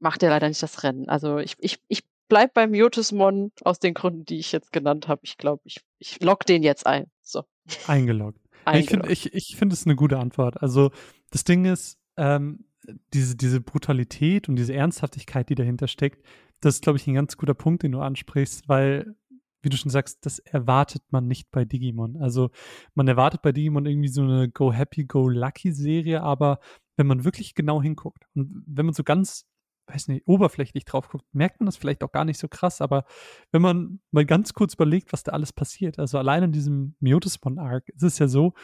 [0.00, 1.08] macht er leider nicht das Rennen.
[1.08, 5.20] Also ich, ich, ich bleib beim Jotusmon aus den Gründen, die ich jetzt genannt habe.
[5.24, 7.10] Ich glaube, ich, ich log den jetzt ein.
[7.20, 7.44] So.
[7.86, 8.40] Eingeloggt.
[8.64, 9.10] Eingeloggt.
[9.10, 10.62] Ich finde ich, ich find es eine gute Antwort.
[10.62, 10.90] Also
[11.30, 12.64] das Ding ist, ähm,
[13.12, 16.24] diese, diese Brutalität und diese Ernsthaftigkeit, die dahinter steckt,
[16.60, 19.14] das ist, glaube ich, ein ganz guter Punkt, den du ansprichst, weil,
[19.62, 22.16] wie du schon sagst, das erwartet man nicht bei Digimon.
[22.16, 22.50] Also
[22.94, 26.60] man erwartet bei Digimon irgendwie so eine Go Happy, Go Lucky Serie, aber
[26.96, 29.46] wenn man wirklich genau hinguckt und wenn man so ganz
[29.92, 33.04] weiß nicht, oberflächlich drauf guckt, merkt man das vielleicht auch gar nicht so krass, aber
[33.52, 37.88] wenn man mal ganz kurz überlegt, was da alles passiert, also allein in diesem Miotismon-Arc
[37.90, 38.54] ist es ja so,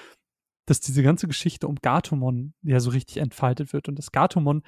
[0.67, 4.62] dass diese ganze Geschichte um Gatomon ja so richtig entfaltet wird und dass Gatomon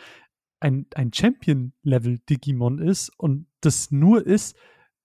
[0.60, 4.56] ein, ein Champion-Level-Digimon ist und das nur ist,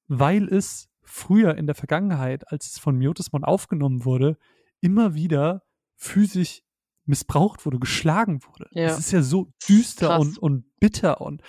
[0.08, 4.38] weil es früher in der Vergangenheit, als es von Miotismon aufgenommen wurde,
[4.82, 5.64] immer wieder
[5.96, 6.64] physisch
[7.06, 8.68] missbraucht wurde, geschlagen wurde.
[8.72, 8.88] Ja.
[8.88, 11.42] Das ist ja so düster und, und bitter und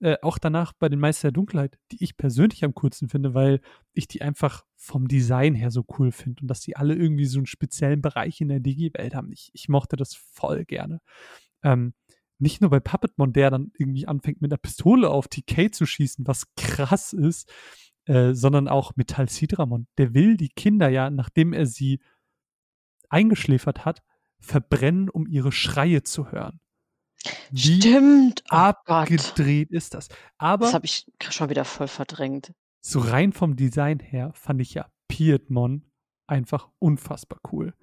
[0.00, 3.60] äh, auch danach bei den Meister der Dunkelheit, die ich persönlich am coolsten finde, weil
[3.92, 7.38] ich die einfach vom Design her so cool finde und dass die alle irgendwie so
[7.38, 9.30] einen speziellen Bereich in der Digi-Welt haben.
[9.30, 11.00] Ich, ich mochte das voll gerne.
[11.62, 11.94] Ähm,
[12.40, 16.26] nicht nur bei Puppetmon, der dann irgendwie anfängt mit einer Pistole auf TK zu schießen,
[16.26, 17.48] was krass ist,
[18.06, 19.86] äh, sondern auch Metall Sidramon.
[19.98, 22.00] Der will die Kinder ja, nachdem er sie
[23.08, 24.02] eingeschläfert hat,
[24.40, 26.58] verbrennen, um ihre Schreie zu hören.
[27.50, 28.44] Wie Stimmt.
[28.50, 29.76] Oh abgedreht Gott.
[29.76, 30.08] ist das.
[30.38, 32.52] Aber das habe ich schon wieder voll verdrängt.
[32.80, 35.84] So rein vom Design her fand ich ja Piedmon
[36.26, 37.74] einfach unfassbar cool.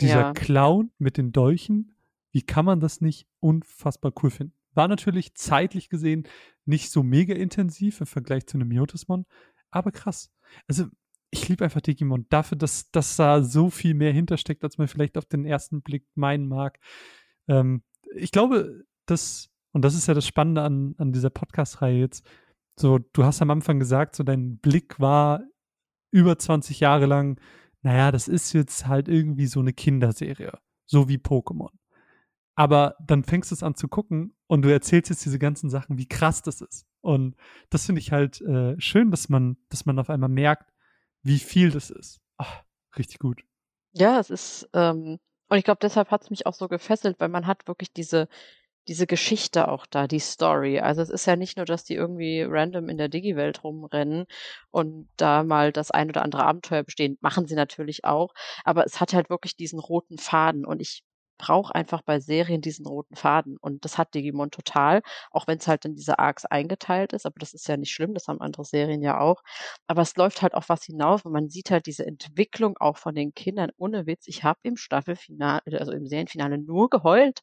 [0.00, 0.32] Dieser ja.
[0.32, 1.94] Clown mit den Dolchen,
[2.32, 4.54] wie kann man das nicht unfassbar cool finden?
[4.72, 6.26] War natürlich zeitlich gesehen
[6.64, 9.26] nicht so mega intensiv im Vergleich zu einem Miotismon,
[9.70, 10.30] aber krass.
[10.68, 10.86] Also
[11.30, 15.18] ich liebe einfach Digimon dafür, dass, dass da so viel mehr hintersteckt, als man vielleicht
[15.18, 16.78] auf den ersten Blick meinen mag.
[17.48, 17.82] Ähm,
[18.14, 22.26] ich glaube, dass, und das ist ja das Spannende an, an dieser Podcast-Reihe jetzt,
[22.78, 25.42] so, du hast am Anfang gesagt, so dein Blick war
[26.10, 27.40] über 20 Jahre lang,
[27.82, 31.70] naja, das ist jetzt halt irgendwie so eine Kinderserie, so wie Pokémon.
[32.54, 35.98] Aber dann fängst du es an zu gucken und du erzählst jetzt diese ganzen Sachen,
[35.98, 36.86] wie krass das ist.
[37.00, 37.36] Und
[37.70, 40.70] das finde ich halt äh, schön, dass man, dass man auf einmal merkt,
[41.22, 42.20] wie viel das ist.
[42.36, 42.62] Ach,
[42.98, 43.44] richtig gut.
[43.92, 45.18] Ja, es ist, ähm,
[45.50, 48.28] und ich glaube, deshalb hat es mich auch so gefesselt, weil man hat wirklich diese,
[48.88, 50.80] diese Geschichte auch da, die Story.
[50.80, 54.26] Also es ist ja nicht nur, dass die irgendwie random in der Digi-Welt rumrennen
[54.70, 58.34] und da mal das ein oder andere Abenteuer bestehen, machen sie natürlich auch,
[58.64, 61.04] aber es hat halt wirklich diesen roten Faden und ich
[61.40, 63.56] brauche einfach bei Serien diesen roten Faden.
[63.60, 67.26] Und das hat Digimon total, auch wenn es halt in diese Arcs eingeteilt ist.
[67.26, 69.42] Aber das ist ja nicht schlimm, das haben andere Serien ja auch.
[69.86, 73.14] Aber es läuft halt auf was hinaus und man sieht halt diese Entwicklung auch von
[73.14, 73.70] den Kindern.
[73.78, 77.40] Ohne Witz, ich habe im Staffelfinale, also im Serienfinale nur geheult.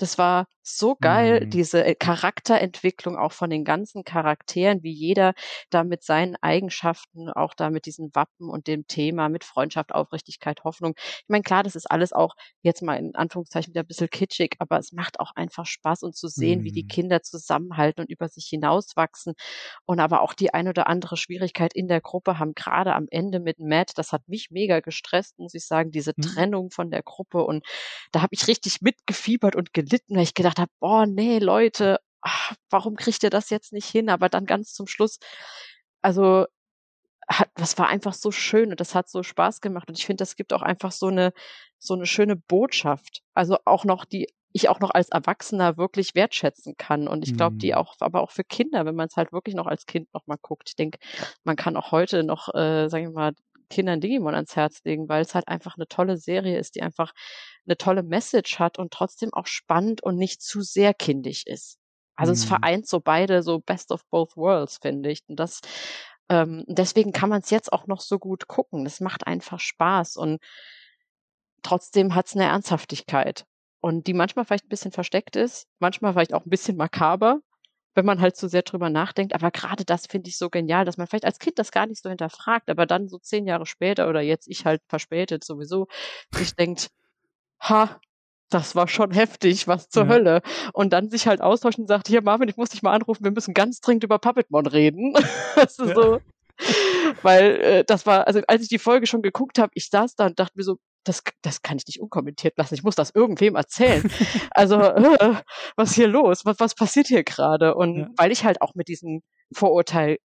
[0.00, 1.50] Das war so geil, mhm.
[1.50, 5.34] diese äh, Charakterentwicklung auch von den ganzen Charakteren, wie jeder
[5.68, 10.64] da mit seinen Eigenschaften, auch da mit diesen Wappen und dem Thema, mit Freundschaft, Aufrichtigkeit,
[10.64, 10.94] Hoffnung.
[10.96, 14.56] Ich meine, klar, das ist alles auch jetzt mal in Anführungszeichen wieder ein bisschen kitschig,
[14.58, 16.64] aber es macht auch einfach Spaß und zu sehen, mhm.
[16.64, 16.88] wie die mhm.
[16.88, 19.34] Kinder zusammenhalten und über sich hinauswachsen
[19.84, 23.38] und aber auch die ein oder andere Schwierigkeit in der Gruppe haben, gerade am Ende
[23.38, 26.22] mit Matt, das hat mich mega gestresst, muss ich sagen, diese mhm.
[26.22, 27.66] Trennung von der Gruppe und
[28.12, 32.54] da habe ich richtig mitgefiebert und gelitten, weil ich gedacht habe, boah, nee, Leute, ach,
[32.70, 34.08] warum kriegt ihr das jetzt nicht hin?
[34.08, 35.18] Aber dann ganz zum Schluss,
[36.02, 36.46] also
[37.28, 39.88] hat, das war einfach so schön und das hat so Spaß gemacht.
[39.88, 41.32] Und ich finde, das gibt auch einfach so eine,
[41.78, 43.22] so eine schöne Botschaft.
[43.34, 47.06] Also auch noch die, ich auch noch als Erwachsener wirklich wertschätzen kann.
[47.06, 47.74] Und ich glaube, die mhm.
[47.74, 50.38] auch, aber auch für Kinder, wenn man es halt wirklich noch als Kind noch mal
[50.40, 50.70] guckt.
[50.70, 50.98] Ich denke,
[51.44, 53.32] man kann auch heute noch, äh, sagen wir mal,
[53.70, 57.12] Kindern Digimon ans Herz legen, weil es halt einfach eine tolle Serie ist, die einfach
[57.66, 61.78] eine tolle Message hat und trotzdem auch spannend und nicht zu sehr kindisch ist.
[62.16, 62.34] Also mhm.
[62.34, 65.22] es vereint so beide so Best of Both Worlds, finde ich.
[65.28, 65.60] Und das
[66.30, 68.84] ähm, deswegen kann man es jetzt auch noch so gut gucken.
[68.84, 70.16] Das macht einfach Spaß.
[70.16, 70.38] Und
[71.62, 73.44] trotzdem hat es eine Ernsthaftigkeit.
[73.80, 77.40] Und die manchmal vielleicht ein bisschen versteckt ist, manchmal vielleicht auch ein bisschen makaber,
[77.94, 79.34] wenn man halt zu sehr drüber nachdenkt.
[79.34, 82.02] Aber gerade das finde ich so genial, dass man vielleicht als Kind das gar nicht
[82.02, 85.88] so hinterfragt, aber dann so zehn Jahre später oder jetzt ich halt verspätet sowieso,
[86.34, 86.90] sich denkt,
[87.60, 88.00] ha,
[88.50, 90.08] das war schon heftig, was zur ja.
[90.10, 90.42] Hölle.
[90.72, 93.30] Und dann sich halt austauschen und sagt, hier Marvin, ich muss dich mal anrufen, wir
[93.30, 95.14] müssen ganz dringend über Puppetmon reden.
[95.54, 95.94] das ist ja.
[95.94, 96.20] so,
[97.22, 100.26] weil äh, das war, also als ich die Folge schon geguckt habe, ich saß da
[100.26, 102.74] und dachte mir so, das, das kann ich nicht unkommentiert lassen.
[102.74, 104.10] Ich muss das irgendwem erzählen.
[104.50, 105.34] also, äh,
[105.76, 106.44] was hier los?
[106.44, 107.74] Was, was passiert hier gerade?
[107.74, 108.08] Und ja.
[108.16, 110.18] weil ich halt auch mit diesem Vorurteil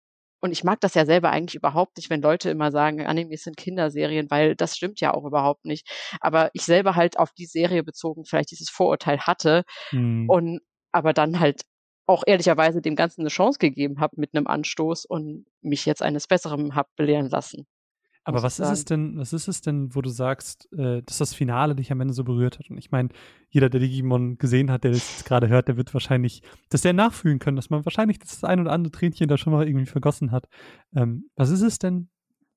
[0.44, 3.56] und ich mag das ja selber eigentlich überhaupt nicht, wenn Leute immer sagen, Animes sind
[3.56, 5.88] Kinderserien, weil das stimmt ja auch überhaupt nicht.
[6.20, 10.30] Aber ich selber halt auf die Serie bezogen vielleicht dieses Vorurteil hatte mhm.
[10.30, 10.60] und
[10.92, 11.62] aber dann halt
[12.08, 16.28] auch ehrlicherweise dem Ganzen eine Chance gegeben habe mit einem Anstoß und mich jetzt eines
[16.28, 17.66] Besseren habe belehren lassen.
[18.26, 21.34] Aber was ist es denn, was ist es denn, wo du sagst, äh, dass das
[21.34, 22.70] Finale dich am Ende so berührt hat?
[22.70, 23.10] Und ich meine,
[23.50, 26.94] jeder, der Digimon gesehen hat, der das jetzt gerade hört, der wird wahrscheinlich das sehr
[26.94, 30.32] nachfühlen können, dass man wahrscheinlich das ein oder andere Tränchen da schon mal irgendwie vergossen
[30.32, 30.48] hat.
[30.96, 32.10] Ähm, was ist es denn,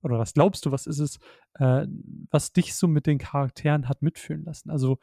[0.03, 1.19] oder was glaubst du, was ist es,
[1.55, 1.87] äh,
[2.31, 4.71] was dich so mit den Charakteren hat mitfühlen lassen?
[4.71, 4.99] Also,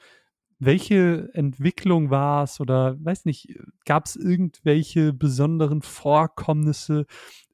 [0.59, 7.05] welche Entwicklung war es oder weiß nicht, gab es irgendwelche besonderen Vorkommnisse,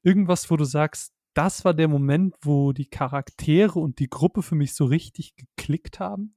[0.04, 4.54] irgendwas, wo du sagst, das war der Moment, wo die Charaktere und die Gruppe für
[4.54, 6.36] mich so richtig geklickt haben?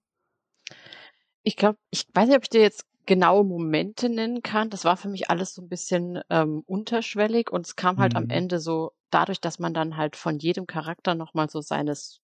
[1.43, 4.69] Ich glaube, ich weiß nicht, ob ich dir jetzt genaue Momente nennen kann.
[4.69, 8.17] Das war für mich alles so ein bisschen ähm, unterschwellig und es kam halt mhm.
[8.17, 12.21] am Ende so dadurch, dass man dann halt von jedem Charakter nochmal so seines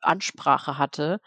[0.00, 1.20] Ansprache hatte,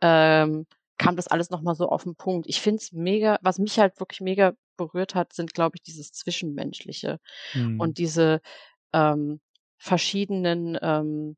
[0.00, 0.66] ähm,
[0.98, 2.46] kam das alles nochmal so auf den Punkt.
[2.48, 6.12] Ich finde es mega, was mich halt wirklich mega berührt hat, sind, glaube ich, dieses
[6.12, 7.18] Zwischenmenschliche
[7.54, 7.80] mhm.
[7.80, 8.40] und diese,
[8.92, 9.40] ähm,
[9.82, 11.36] verschiedenen ähm,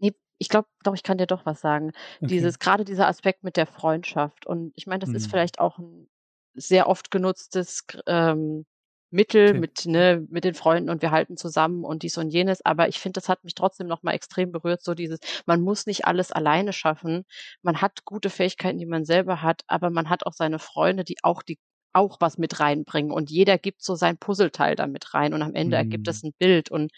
[0.00, 1.92] nee, ich glaube, doch, ich kann dir doch was sagen.
[2.16, 2.26] Okay.
[2.26, 4.46] Dieses, gerade dieser Aspekt mit der Freundschaft.
[4.46, 5.16] Und ich meine, das mhm.
[5.16, 6.08] ist vielleicht auch ein
[6.54, 8.66] sehr oft genutztes ähm,
[9.10, 9.60] Mittel okay.
[9.60, 12.64] mit, ne, mit den Freunden und wir halten zusammen und dies und jenes.
[12.64, 14.82] Aber ich finde, das hat mich trotzdem nochmal extrem berührt.
[14.82, 17.24] So dieses, man muss nicht alles alleine schaffen.
[17.62, 21.18] Man hat gute Fähigkeiten, die man selber hat, aber man hat auch seine Freunde, die
[21.22, 21.60] auch die
[21.92, 25.76] auch was mit reinbringen und jeder gibt so sein Puzzleteil damit rein und am Ende
[25.76, 25.82] mhm.
[25.84, 26.92] ergibt das ein Bild und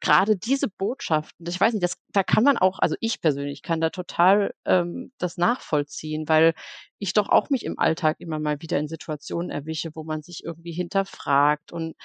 [0.00, 3.80] gerade diese Botschaften, ich weiß nicht, das, da kann man auch, also ich persönlich kann
[3.80, 6.54] da total ähm, das nachvollziehen, weil
[6.98, 10.44] ich doch auch mich im Alltag immer mal wieder in Situationen erwische, wo man sich
[10.44, 11.96] irgendwie hinterfragt und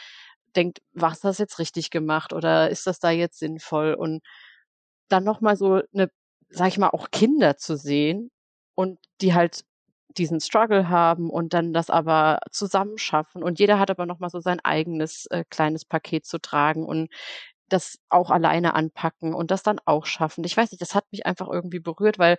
[0.56, 4.22] denkt, was das jetzt richtig gemacht oder ist das da jetzt sinnvoll und
[5.10, 6.10] dann nochmal so eine,
[6.50, 8.32] sag ich mal, auch Kinder zu sehen
[8.76, 9.64] und die halt
[10.18, 13.44] diesen Struggle haben und dann das aber zusammenschaffen.
[13.44, 17.10] Und jeder hat aber nochmal so sein eigenes äh, kleines Paket zu tragen und
[17.70, 20.44] das auch alleine anpacken und das dann auch schaffen.
[20.44, 22.38] Ich weiß nicht, das hat mich einfach irgendwie berührt, weil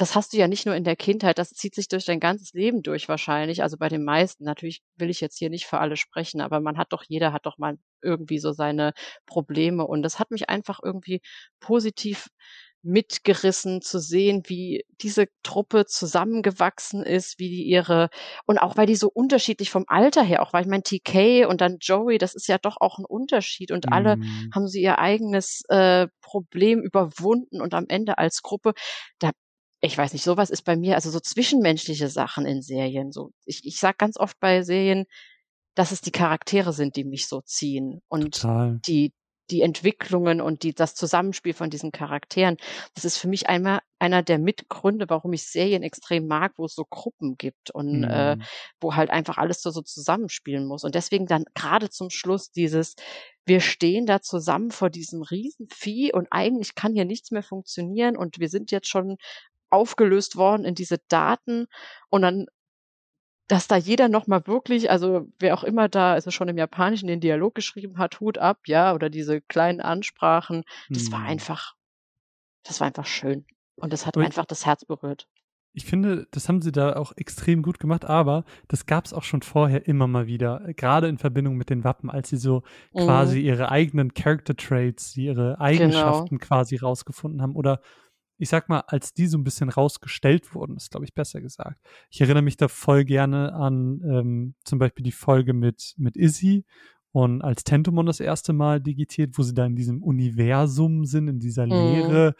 [0.00, 2.54] das hast du ja nicht nur in der Kindheit, das zieht sich durch dein ganzes
[2.54, 3.62] Leben durch wahrscheinlich.
[3.62, 4.44] Also bei den meisten.
[4.44, 7.44] Natürlich will ich jetzt hier nicht für alle sprechen, aber man hat doch, jeder hat
[7.46, 8.94] doch mal irgendwie so seine
[9.26, 9.86] Probleme.
[9.86, 11.20] Und das hat mich einfach irgendwie
[11.60, 12.28] positiv
[12.82, 18.08] mitgerissen zu sehen, wie diese Truppe zusammengewachsen ist, wie die ihre
[18.46, 21.60] und auch weil die so unterschiedlich vom Alter her, auch weil ich meine TK und
[21.60, 23.92] dann Joey, das ist ja doch auch ein Unterschied und mm.
[23.92, 24.50] alle mhm.
[24.54, 28.72] haben sie ihr eigenes äh, Problem überwunden und am Ende als Gruppe,
[29.18, 29.30] da
[29.82, 33.12] ich weiß nicht, sowas ist bei mir, also so zwischenmenschliche Sachen in Serien.
[33.12, 35.06] So, ich, ich sag ganz oft bei Serien,
[35.74, 38.78] dass es die Charaktere sind, die mich so ziehen und Total.
[38.86, 39.14] die
[39.50, 42.56] die Entwicklungen und die, das Zusammenspiel von diesen Charakteren.
[42.94, 46.74] Das ist für mich einmal einer der Mitgründe, warum ich Serien extrem mag, wo es
[46.74, 48.40] so Gruppen gibt und äh, mhm.
[48.40, 48.44] äh,
[48.80, 50.84] wo halt einfach alles so, so zusammenspielen muss.
[50.84, 52.94] Und deswegen dann gerade zum Schluss dieses,
[53.44, 58.38] wir stehen da zusammen vor diesem Riesenvieh und eigentlich kann hier nichts mehr funktionieren und
[58.38, 59.16] wir sind jetzt schon
[59.70, 61.66] aufgelöst worden in diese Daten
[62.08, 62.46] und dann
[63.50, 67.18] dass da jeder nochmal wirklich, also wer auch immer da also schon im Japanischen den
[67.18, 71.12] Dialog geschrieben hat, Hut ab, ja, oder diese kleinen Ansprachen, das hm.
[71.12, 71.74] war einfach,
[72.62, 73.44] das war einfach schön.
[73.74, 75.26] Und das hat Und einfach das Herz berührt.
[75.72, 79.24] Ich finde, das haben sie da auch extrem gut gemacht, aber das gab es auch
[79.24, 83.00] schon vorher immer mal wieder, gerade in Verbindung mit den Wappen, als sie so mhm.
[83.00, 85.60] quasi ihre eigenen Character Traits, ihre genau.
[85.60, 86.46] Eigenschaften genau.
[86.46, 87.80] quasi rausgefunden haben oder
[88.40, 91.78] ich sag mal, als die so ein bisschen rausgestellt wurden, ist, glaube ich, besser gesagt.
[92.08, 96.64] Ich erinnere mich da voll gerne an ähm, zum Beispiel die Folge mit, mit Izzy
[97.12, 101.38] und als Tentomon das erste Mal digitiert, wo sie da in diesem Universum sind, in
[101.38, 101.72] dieser mhm.
[101.72, 102.34] Lehre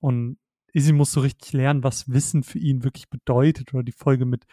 [0.00, 0.38] und
[0.72, 4.46] Izzy muss so richtig lernen, was Wissen für ihn wirklich bedeutet oder die Folge mit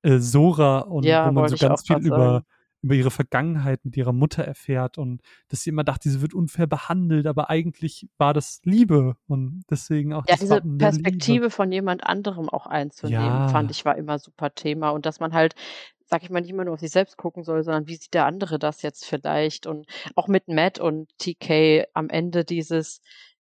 [0.00, 2.46] äh, Sora und ja, wo man so ganz viel über,
[2.86, 6.68] über ihre Vergangenheit mit ihrer Mutter erfährt und dass sie immer dachte, sie wird unfair
[6.68, 12.48] behandelt, aber eigentlich war das Liebe und deswegen auch ja, diese Perspektive von jemand anderem
[12.48, 13.48] auch einzunehmen, ja.
[13.48, 15.56] fand ich war immer super Thema und dass man halt
[16.08, 18.26] sag ich mal, nicht immer nur auf sich selbst gucken soll, sondern wie sieht der
[18.26, 19.66] andere das jetzt vielleicht?
[19.66, 23.00] Und auch mit Matt und TK am Ende dieses,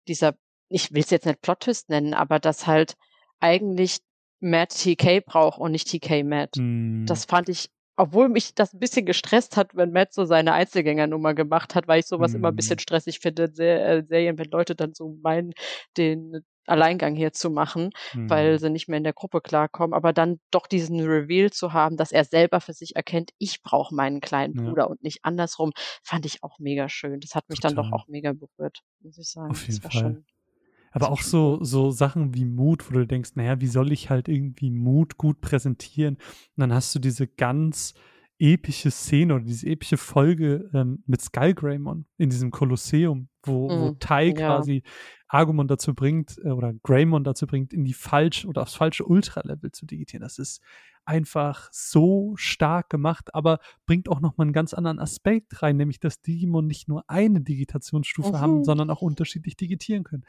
[0.08, 0.36] dieser,
[0.70, 2.96] ich will es jetzt nicht Plot-Twist nennen, aber dass halt
[3.42, 3.98] eigentlich
[4.40, 6.56] Matt TK braucht und nicht TK Matt.
[6.58, 7.06] Mm.
[7.06, 11.34] Das fand ich, obwohl mich das ein bisschen gestresst hat, wenn Matt so seine Einzelgängernummer
[11.34, 12.36] gemacht hat, weil ich sowas mm.
[12.36, 12.82] immer ein bisschen hm.
[12.82, 15.54] stressig finde in äh, Serien, wenn Leute dann so meinen,
[15.98, 18.30] den Alleingang hier zu machen, mhm.
[18.30, 21.98] weil sie nicht mehr in der Gruppe klarkommen, aber dann doch diesen Reveal zu haben,
[21.98, 24.88] dass er selber für sich erkennt, ich brauche meinen kleinen Bruder ja.
[24.88, 25.72] und nicht andersrum,
[26.04, 27.20] fand ich auch mega schön.
[27.20, 27.76] Das hat mich Total.
[27.76, 29.52] dann doch auch mega berührt, muss ich sagen.
[29.52, 29.92] Auf jeden Fall.
[29.92, 30.26] Schon,
[30.94, 34.28] aber auch so, so Sachen wie Mut, wo du denkst, naja, wie soll ich halt
[34.28, 36.16] irgendwie Mut gut präsentieren?
[36.16, 37.96] Und dann hast du diese ganz
[38.44, 43.92] epische Szene oder diese epische Folge ähm, mit Skullgreymon in diesem Kolosseum, wo, mm, wo
[44.00, 44.34] Tai ja.
[44.34, 44.84] quasi
[45.30, 49.72] Argumon dazu bringt äh, oder Greymon dazu bringt, in die falsche oder aufs falsche Ultra-Level
[49.72, 50.22] zu digitieren.
[50.22, 50.62] Das ist
[51.06, 56.22] einfach so stark gemacht, aber bringt auch nochmal einen ganz anderen Aspekt rein, nämlich dass
[56.22, 58.40] Digimon nicht nur eine Digitationsstufe mhm.
[58.40, 60.26] haben, sondern auch unterschiedlich digitieren können.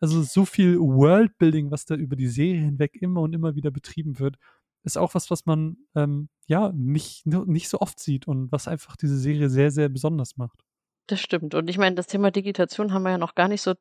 [0.00, 4.18] Also so viel Worldbuilding, was da über die Serie hinweg immer und immer wieder betrieben
[4.18, 4.36] wird,
[4.84, 8.96] ist auch was, was man ähm, ja nicht, nicht so oft sieht und was einfach
[8.96, 10.60] diese Serie sehr, sehr besonders macht.
[11.06, 11.54] Das stimmt.
[11.54, 13.74] Und ich meine, das Thema Digitation haben wir ja noch gar nicht so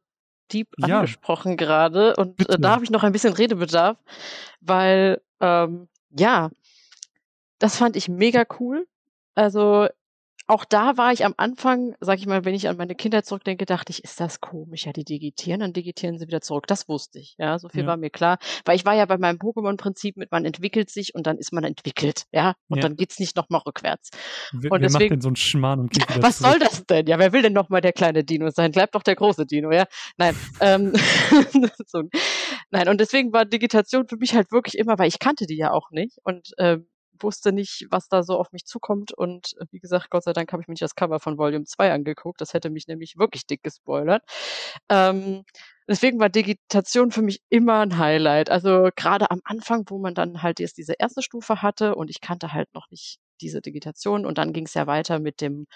[0.52, 1.00] deep ja.
[1.00, 2.16] angesprochen gerade.
[2.16, 3.98] Und äh, da habe ich noch ein bisschen Redebedarf,
[4.62, 6.50] weil ähm, ja,
[7.60, 8.88] das fand ich mega cool.
[9.36, 9.88] Also
[10.48, 13.66] auch da war ich am Anfang, sag ich mal, wenn ich an meine Kindheit zurückdenke,
[13.66, 14.86] dachte ich, ist das komisch?
[14.86, 16.68] Ja, die digitieren, dann digitieren sie wieder zurück.
[16.68, 17.36] Das wusste ich.
[17.38, 17.88] Ja, so viel ja.
[17.88, 18.38] war mir klar.
[18.64, 21.66] Weil ich war ja bei meinem Pokémon-Prinzip mit, man entwickelt sich und dann ist man
[21.66, 22.24] entwickelt.
[22.32, 22.84] Ja, und ja.
[22.84, 24.10] dann geht's nicht nochmal rückwärts.
[24.54, 26.52] Wer, und deswegen, macht denn so einen Schmarrn und geht wieder Was zurück?
[26.52, 27.08] soll das denn?
[27.08, 28.72] Ja, wer will denn nochmal der kleine Dino sein?
[28.72, 29.86] Bleibt doch der große Dino, ja?
[30.18, 30.36] Nein.
[30.62, 30.94] ähm,
[31.86, 32.04] so,
[32.72, 35.72] nein, und deswegen war Digitation für mich halt wirklich immer, weil ich kannte die ja
[35.72, 36.20] auch nicht.
[36.24, 36.88] Und ähm,
[37.20, 39.14] wusste nicht, was da so auf mich zukommt.
[39.14, 41.66] Und äh, wie gesagt, Gott sei Dank habe ich mir nicht das Cover von Volume
[41.66, 42.42] 2 angeguckt.
[42.42, 44.24] Das hätte mich nämlich wirklich dick gespoilert.
[44.90, 45.44] Ähm,
[45.88, 48.50] deswegen war Digitation für mich immer ein Highlight.
[48.50, 52.22] Also gerade am Anfang, wo man dann halt jetzt diese erste Stufe hatte und ich
[52.22, 55.68] kannte halt noch nicht diese Digitation und dann ging es ja weiter mit dem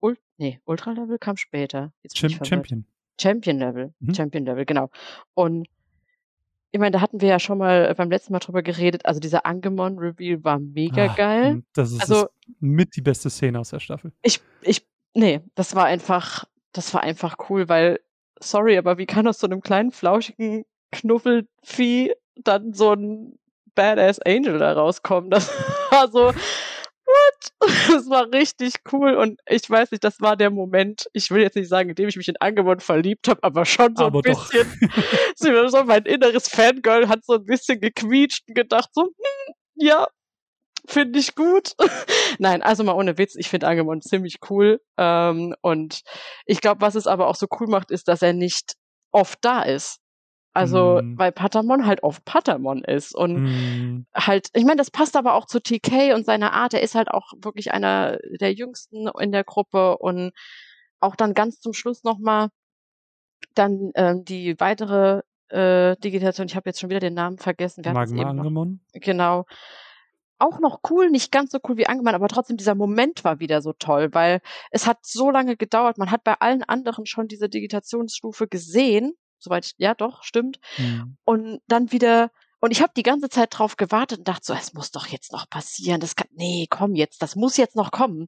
[0.00, 1.92] Ul nee, Ultra-Level kam später.
[2.14, 2.86] Champion.
[3.20, 3.94] Champion Level.
[4.00, 4.14] Mhm.
[4.14, 4.90] Champion Level, genau.
[5.34, 5.66] Und
[6.74, 9.06] ich meine, da hatten wir ja schon mal beim letzten Mal drüber geredet.
[9.06, 11.62] Also dieser Angemon-Reveal war mega Ach, geil.
[11.72, 12.26] Das ist also,
[12.58, 14.10] mit die beste Szene aus der Staffel.
[14.22, 14.84] Ich, ich,
[15.14, 18.00] nee, das war einfach, das war einfach cool, weil,
[18.40, 23.38] sorry, aber wie kann aus so einem kleinen, flauschigen Knuffelvieh dann so ein
[23.76, 25.30] Badass Angel da rauskommen?
[25.30, 25.48] Das
[25.92, 26.32] war so,
[27.14, 27.52] what?
[27.94, 31.56] Das war richtig cool und ich weiß nicht, das war der Moment, ich will jetzt
[31.56, 34.22] nicht sagen, in dem ich mich in Angebot verliebt habe, aber schon so aber ein
[34.22, 34.66] bisschen,
[35.70, 40.06] so mein inneres Fangirl hat so ein bisschen gequietscht und gedacht so, hm, ja,
[40.86, 41.72] finde ich gut.
[42.38, 44.80] Nein, also mal ohne Witz, ich finde Angemon ziemlich cool.
[44.98, 46.02] Ähm, und
[46.46, 48.74] ich glaube, was es aber auch so cool macht, ist, dass er nicht
[49.12, 49.98] oft da ist.
[50.54, 51.18] Also, mm.
[51.18, 54.06] weil Patamon halt auf Patamon ist und mm.
[54.14, 56.74] halt, ich meine, das passt aber auch zu TK und seiner Art.
[56.74, 60.32] Er ist halt auch wirklich einer der jüngsten in der Gruppe und
[61.00, 62.48] auch dann ganz zum Schluss nochmal
[63.54, 67.82] dann ähm, die weitere äh, Digitation, ich habe jetzt schon wieder den Namen vergessen.
[67.84, 68.80] Magma Angemon?
[68.92, 69.46] Genau.
[70.38, 73.60] Auch noch cool, nicht ganz so cool wie Angemon, aber trotzdem dieser Moment war wieder
[73.60, 74.40] so toll, weil
[74.70, 75.98] es hat so lange gedauert.
[75.98, 80.58] Man hat bei allen anderen schon diese Digitationsstufe gesehen soweit, ja doch, stimmt.
[80.78, 81.16] Mhm.
[81.24, 82.30] Und dann wieder,
[82.60, 85.32] und ich habe die ganze Zeit drauf gewartet und dachte so, es muss doch jetzt
[85.32, 86.00] noch passieren.
[86.00, 88.26] Das kann, nee, komm jetzt, das muss jetzt noch kommen.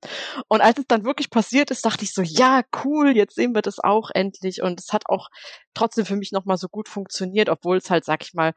[0.48, 3.62] Und als es dann wirklich passiert ist, dachte ich so, ja, cool, jetzt sehen wir
[3.62, 4.62] das auch endlich.
[4.62, 5.29] Und es hat auch
[5.74, 8.52] trotzdem für mich nochmal so gut funktioniert, obwohl es halt, sag ich mal,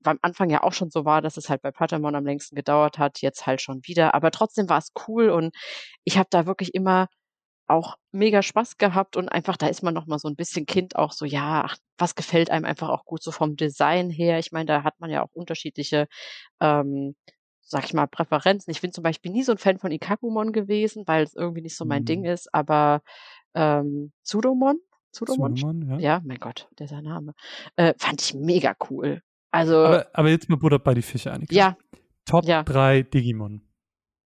[0.00, 2.98] beim Anfang ja auch schon so war, dass es halt bei Patamon am längsten gedauert
[2.98, 4.14] hat, jetzt halt schon wieder.
[4.14, 5.54] Aber trotzdem war es cool und
[6.04, 7.08] ich habe da wirklich immer
[7.66, 10.96] auch mega Spaß gehabt und einfach, da ist man noch mal so ein bisschen Kind
[10.96, 14.38] auch so, ja, ach, was gefällt einem einfach auch gut so vom Design her.
[14.38, 16.06] Ich meine, da hat man ja auch unterschiedliche,
[16.60, 17.14] ähm,
[17.62, 18.70] sag ich mal, Präferenzen.
[18.70, 21.76] Ich bin zum Beispiel nie so ein Fan von Ikakumon gewesen, weil es irgendwie nicht
[21.76, 22.06] so mein mhm.
[22.06, 23.00] Ding ist, aber
[23.54, 24.78] ähm, Zudomon,
[25.10, 26.16] Zudomon, Zudomon ja.
[26.16, 27.34] ja, mein Gott, dieser Name,
[27.76, 29.22] äh, fand ich mega cool.
[29.50, 31.54] Also, aber, aber jetzt mal Butter bei die Fische, Annika.
[31.54, 31.76] Ja.
[32.26, 32.62] Top ja.
[32.62, 33.62] 3 Digimon.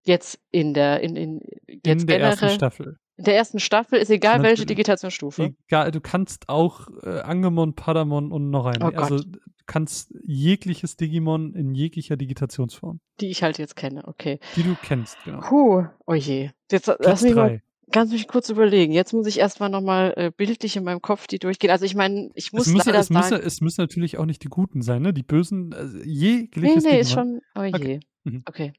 [0.05, 2.97] Jetzt in der, in, in, jetzt in der ersten Staffel.
[3.17, 4.59] In der ersten Staffel ist egal, Natürlich.
[4.59, 5.55] welche Digitationsstufe.
[5.67, 8.85] Egal, du kannst auch äh, Angemon, Padamon und noch eine.
[8.85, 12.99] Oh also du kannst jegliches Digimon in jeglicher Digitationsform.
[13.19, 14.39] Die ich halt jetzt kenne, okay.
[14.55, 15.39] Die du kennst, genau.
[15.41, 16.51] Puh, oh je.
[16.71, 17.61] Jetzt Platz lass mich mal drei.
[17.91, 18.93] ganz mich kurz überlegen.
[18.93, 21.71] Jetzt muss ich erstmal nochmal äh, bildlich in meinem Kopf die durchgehen.
[21.71, 23.43] Also ich meine, ich muss Es müssen, leider es, müssen, sagen.
[23.45, 25.11] es müssen natürlich auch nicht die Guten sein, ne?
[25.11, 27.41] Die Bösen, also Nee, jegliches nee, ist Digimon.
[27.55, 27.61] schon.
[27.63, 27.73] Oh je.
[27.73, 27.99] Okay.
[28.25, 28.43] Mhm.
[28.45, 28.73] okay.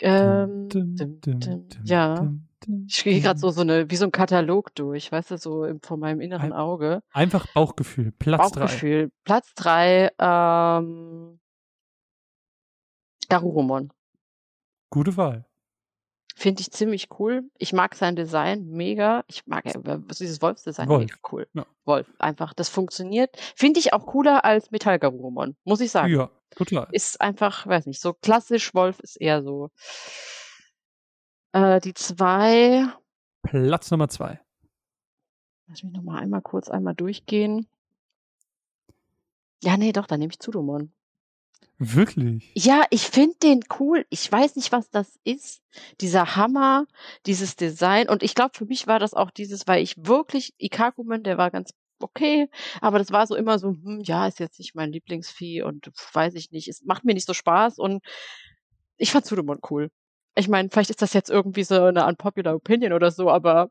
[0.00, 1.20] Ähm, dim, dim.
[1.20, 2.32] dum, Ja.
[2.66, 5.64] Dum, Ich gehe gerade so, so eine, wie so ein Katalog durch, weißt du, so
[5.64, 7.02] im, vor meinem inneren Auge.
[7.12, 8.12] Einfach Bauchgefühl.
[8.18, 8.60] Platz drei.
[8.60, 9.10] Bauchgefühl.
[9.24, 11.38] Platz drei, ähm,
[13.28, 13.92] Garurumon.
[14.90, 15.44] Gute Wahl.
[16.34, 17.50] Finde ich ziemlich cool.
[17.58, 19.24] Ich mag sein Design mega.
[19.26, 21.00] Ich mag äh, dieses Wolfsdesign Wolf.
[21.00, 21.48] mega cool.
[21.52, 21.66] Ja.
[21.84, 23.36] Wolf, einfach, das funktioniert.
[23.56, 26.12] Finde ich auch cooler als Metall-Garurumon, muss ich sagen.
[26.14, 26.86] Ja, total.
[26.92, 29.70] Ist einfach, weiß nicht, so klassisch Wolf ist eher so.
[31.52, 32.86] Äh, die zwei,
[33.42, 34.40] Platz Nummer zwei.
[35.68, 37.66] lass mich nochmal einmal kurz einmal durchgehen.
[39.62, 40.92] Ja, nee, doch, dann nehme ich Zudomon.
[41.78, 42.50] Wirklich?
[42.54, 44.04] Ja, ich finde den cool.
[44.10, 45.62] Ich weiß nicht, was das ist.
[46.00, 46.86] Dieser Hammer,
[47.24, 48.08] dieses Design.
[48.08, 51.50] Und ich glaube, für mich war das auch dieses, weil ich wirklich, Ikakumen, der war
[51.52, 52.48] ganz okay,
[52.80, 56.34] aber das war so immer so, hm, ja, ist jetzt nicht mein Lieblingsvieh und weiß
[56.34, 58.04] ich nicht, es macht mir nicht so Spaß und
[58.96, 59.90] ich fand Sudemon cool.
[60.38, 63.70] Ich meine, vielleicht ist das jetzt irgendwie so eine unpopular Opinion oder so, aber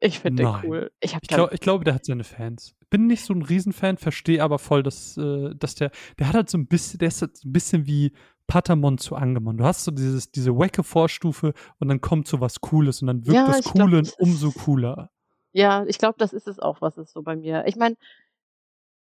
[0.00, 0.90] ich finde den cool.
[1.00, 2.74] Ich Ich, glaub, ich glaube, der hat seine Fans.
[2.90, 6.50] Bin nicht so ein Riesenfan, verstehe aber voll, dass, äh, dass der, der hat halt
[6.50, 8.12] so ein bisschen, der ist halt so ein bisschen wie
[8.46, 9.56] Patamon zu Angemon.
[9.56, 13.24] Du hast so dieses, diese wacke Vorstufe und dann kommt so was Cooles und dann
[13.24, 15.10] wirkt Ja, das ich glaub, Coole das umso cooler.
[15.52, 17.64] Ja, ich glaube, das ist es auch, was es so bei mir.
[17.66, 17.96] Ich meine,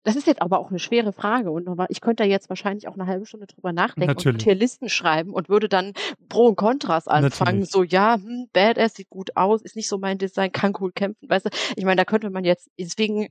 [0.02, 2.88] das ist jetzt aber auch eine schwere Frage und nochmal, ich könnte da jetzt wahrscheinlich
[2.88, 4.44] auch eine halbe Stunde drüber nachdenken und Natürlich.
[4.44, 5.92] hier Listen schreiben und würde dann
[6.28, 7.60] Pro und Kontras anfangen.
[7.60, 7.70] Natürlich.
[7.70, 11.28] So, ja, hm, Badass sieht gut aus, ist nicht so mein Design, kann cool kämpfen,
[11.28, 11.50] weißt du?
[11.76, 13.28] Ich meine, da könnte man jetzt, deswegen,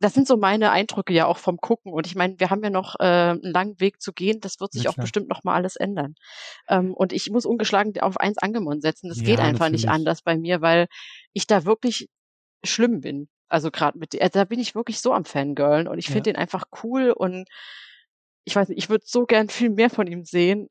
[0.00, 2.70] das sind so meine Eindrücke ja auch vom Gucken und ich meine, wir haben ja
[2.70, 5.04] noch äh, einen langen Weg zu gehen, das wird sich Na auch klar.
[5.04, 6.14] bestimmt noch mal alles ändern.
[6.68, 9.90] Ähm, und ich muss ungeschlagen auf eins Angemon setzen, das geht Ja, einfach nicht natürlich.
[9.90, 10.86] anders bei mir, weil
[11.34, 12.08] ich da wirklich
[12.64, 13.28] schlimm bin.
[13.48, 16.34] Also gerade mit, also da bin ich wirklich so am Fangirlen und ich finde Ja.
[16.34, 17.48] den einfach cool und
[18.44, 20.68] ich weiß nicht, ich würde so gern viel mehr von ihm sehen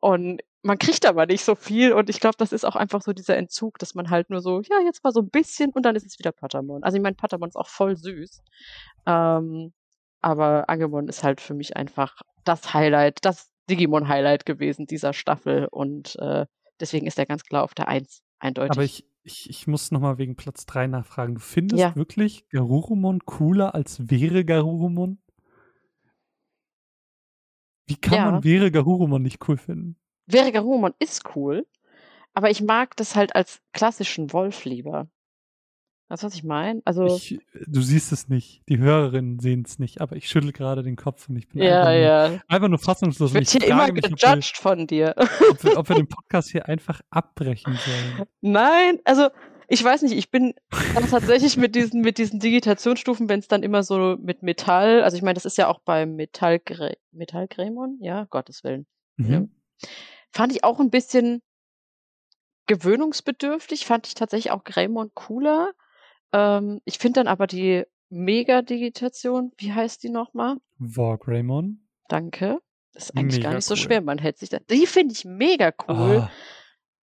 [0.00, 3.12] und man kriegt aber nicht so viel und ich glaube, das ist auch einfach so
[3.12, 5.96] dieser Entzug, dass man halt nur so, ja, jetzt mal so ein bisschen und dann
[5.96, 6.82] ist es wieder Patamon.
[6.84, 8.42] Also ich meine, Patamon ist auch voll süß,
[9.06, 9.72] ähm,
[10.20, 16.16] aber Angemon ist halt für mich einfach das Highlight, das Digimon-Highlight gewesen dieser Staffel und
[16.20, 16.46] äh,
[16.78, 18.70] deswegen ist er ganz klar auf der Eins, eindeutig.
[18.72, 21.34] Aber ich, ich, ich muss nochmal wegen Platz 3 nachfragen.
[21.34, 21.96] Du findest Ja.
[21.96, 25.18] wirklich Garurumon cooler als wäre Garurumon?
[27.88, 28.30] Wie kann Ja.
[28.30, 29.96] man wäre Garurumon nicht cool finden?
[30.26, 31.66] Wäre Garurumon ist cool,
[32.34, 35.08] aber ich mag das halt als klassischen Wolf lieber.
[36.10, 36.82] Weißt du, was ich meine?
[36.84, 37.38] Also, Ich,
[37.68, 41.28] du siehst es nicht, die Hörerinnen sehen es nicht, aber ich schüttel gerade den Kopf
[41.28, 42.42] und ich bin ja, einfach, nur, ja.
[42.48, 43.30] einfach nur fassungslos.
[43.30, 45.14] Ich Und wird ich hier immer mich, wir, gejudged von dir.
[45.16, 48.26] ob, wir, ob wir den Podcast hier einfach abbrechen sollen.
[48.40, 49.28] Nein, also
[49.68, 50.54] ich weiß nicht, ich bin
[51.10, 55.22] tatsächlich mit diesen, mit diesen Digitationsstufen, wenn es dann immer so mit Metall, also ich
[55.22, 56.60] meine, das ist ja auch beim Metall
[57.12, 58.84] Metallgrämon, ja, Gottes Willen.
[59.16, 59.40] Ja.
[59.40, 59.54] Mhm.
[60.32, 61.40] Fand ich auch ein bisschen
[62.66, 65.72] gewöhnungsbedürftig, fand ich tatsächlich auch Greymon cooler.
[66.32, 70.56] Ähm, ich finde dann aber die Mega-Digitation, wie heißt die nochmal?
[70.78, 71.86] Wargreymon.
[72.08, 72.58] Danke.
[72.92, 73.78] Das ist eigentlich gar Mega nicht so cool.
[73.80, 74.58] schwer, man hält sich da.
[74.68, 76.28] Die finde ich mega cool.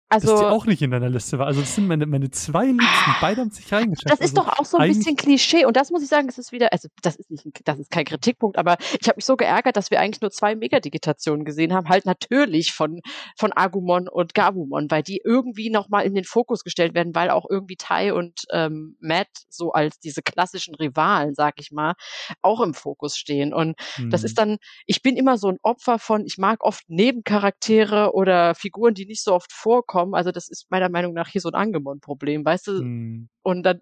[0.07, 1.47] Ah, dass die also, auch nicht in deiner Liste war.
[1.47, 3.15] Also das sind meine, meine zwei Liebsten.
[3.21, 4.07] Beide haben sich reingeschafft.
[4.07, 5.65] das ist also doch auch so ein bisschen Klischee.
[5.65, 8.05] Und das muss ich sagen, es ist wieder, also das ist nicht, das ist kein
[8.05, 11.89] Kritikpunkt, aber ich habe mich so geärgert, dass wir eigentlich nur zwei Megadigitationen gesehen haben.
[11.89, 13.01] Halt natürlich von,
[13.35, 17.45] von Agumon und Gabumon, weil die irgendwie nochmal in den Fokus gestellt werden, weil auch
[17.49, 21.95] irgendwie Tai und ähm, Matt so als diese klassischen Rivalen, sag ich mal,
[22.43, 23.55] auch im Fokus stehen.
[23.55, 23.75] Und
[24.11, 24.25] das Hm.
[24.25, 28.93] ist dann, ich bin immer so ein Opfer von, ich mag oft Nebencharaktere oder Figuren,
[28.93, 29.94] die nicht so oft vorkommen.
[29.95, 32.79] Also das ist meiner Meinung nach hier so ein Angemon-Problem, weißt du?
[32.79, 33.29] Hm.
[33.43, 33.81] Und dann,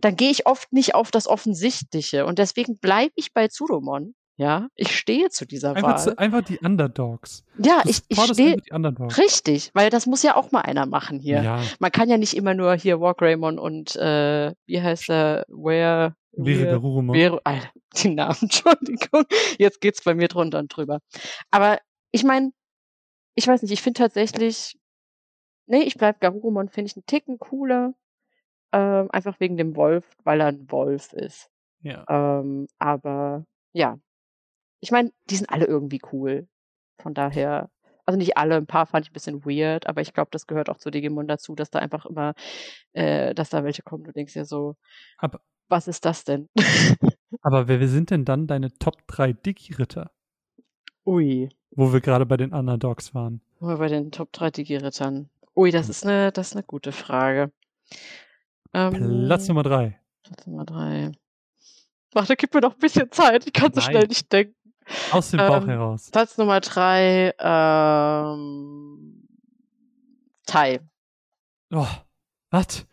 [0.00, 2.26] dann gehe ich oft nicht auf das Offensichtliche.
[2.26, 4.14] Und deswegen bleibe ich bei Zudomon.
[4.36, 5.98] Ja, ich stehe zu dieser Einfach, Wahl.
[5.98, 7.44] zu, einfach die Underdogs.
[7.58, 9.18] ja, Du ich, ich stehe einfach die Underdogs.
[9.18, 11.42] richtig, weil das muss ja auch mal einer machen hier.
[11.42, 16.14] Ja, Man kann ja nicht immer nur hier Wargreymon und äh, wie heißt er, Where
[16.32, 16.82] wäre.
[16.82, 17.68] Wäre, Alter,
[18.02, 19.24] die Namen, Entschuldigung.
[19.58, 21.00] Jetzt geht's bei mir drunter und drüber.
[21.50, 21.78] Aber
[22.10, 22.50] ich meine,
[23.34, 24.78] ich weiß nicht, ich finde tatsächlich,
[25.70, 27.94] nee, ich bleib Garurumon, finde ich einen Ticken cooler.
[28.72, 31.50] Ähm, einfach wegen dem Wolf, weil er ein Wolf ist.
[31.82, 32.04] Ja.
[32.08, 33.98] Ähm, aber ja.
[34.80, 36.46] Ich meine, die sind alle irgendwie cool.
[37.00, 37.70] Von daher,
[38.06, 40.68] also nicht alle, ein paar fand ich ein bisschen weird, aber ich glaube, das gehört
[40.68, 42.34] auch zu Digimon dazu, dass da einfach immer,
[42.92, 44.76] äh, dass da welche kommen, du denkst ja so,
[45.18, 46.48] Aber, was ist das denn?
[47.42, 50.10] Aber wer, sind denn dann deine Top 3 Digi-Ritter?
[51.06, 51.48] Ui.
[51.70, 53.40] Wo wir gerade bei den Underdogs waren.
[53.58, 55.30] Wo wir bei den Top 3 Digi-Rittern.
[55.56, 57.52] Ui, das ist eine, das ist eine gute Frage.
[58.72, 60.00] Ähm, Platz Nummer 3.
[60.22, 61.12] Platz Nummer 3.
[62.12, 63.46] Warte, gib mir doch ein bisschen Zeit.
[63.46, 64.54] Ich kann so schnell nicht denken.
[65.12, 66.10] Aus dem Bauch ähm, heraus.
[66.10, 67.34] Platz Nummer 3.
[67.38, 69.28] Ähm,
[70.46, 70.80] Tai.
[71.72, 71.86] Oh,
[72.50, 72.86] was?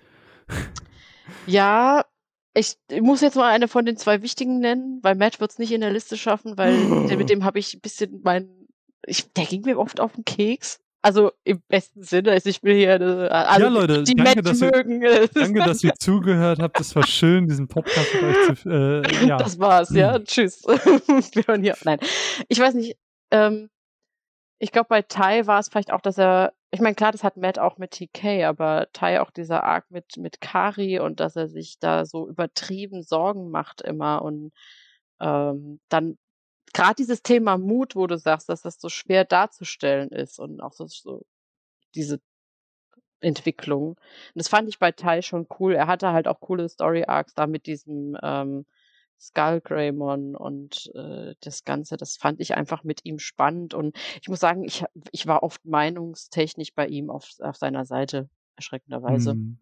[1.47, 2.05] Ja,
[2.53, 5.71] ich, muss jetzt mal eine von den zwei wichtigen nennen, weil Matt wird es nicht
[5.71, 8.67] in der Liste schaffen, weil mit dem habe ich ein bisschen mein,
[9.05, 10.79] ich, der ging mir oft auf den Keks.
[11.01, 14.59] Also im besten Sinne, also ich will hier äh, alle, ja, Leute, die danke, dass
[14.59, 15.01] mögen.
[15.03, 16.79] Ihr, danke, dass ihr zugehört habt.
[16.79, 18.69] Das war schön, diesen Podcast mit euch zu.
[18.69, 19.37] Äh, ja.
[19.37, 20.17] Das war's, ja.
[20.17, 20.25] Mhm.
[20.25, 20.63] Tschüss.
[20.65, 21.77] Wir hören hier.
[21.83, 21.99] Nein,
[22.47, 22.97] ich weiß nicht.
[23.31, 23.69] Ähm,
[24.59, 27.37] ich glaube, bei Tai war es vielleicht auch, dass er ich meine, klar, das hat
[27.37, 31.47] Matt auch mit TK, aber Tai auch dieser Arc mit, mit Kari und dass er
[31.47, 34.51] sich da so übertrieben Sorgen macht immer und
[35.21, 36.17] ähm, dann
[36.73, 40.73] gerade dieses Thema Mut, wo du sagst, dass das so schwer darzustellen ist und auch
[40.73, 41.25] so, so
[41.95, 42.19] diese
[43.19, 43.89] Entwicklung.
[43.89, 43.97] Und
[44.35, 45.73] das fand ich bei Tai schon cool.
[45.73, 48.65] Er hatte halt auch coole Story Arcs da mit diesem ähm,
[49.19, 53.73] Skull Greymon und äh, das Ganze, das fand ich einfach mit ihm spannend.
[53.73, 58.29] Und ich muss sagen, ich, ich war oft meinungstechnisch bei ihm auf, auf seiner Seite,
[58.55, 59.33] erschreckenderweise.
[59.33, 59.59] Mhm.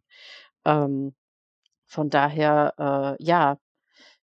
[0.65, 1.15] Ähm,
[1.85, 3.57] von daher, äh, ja,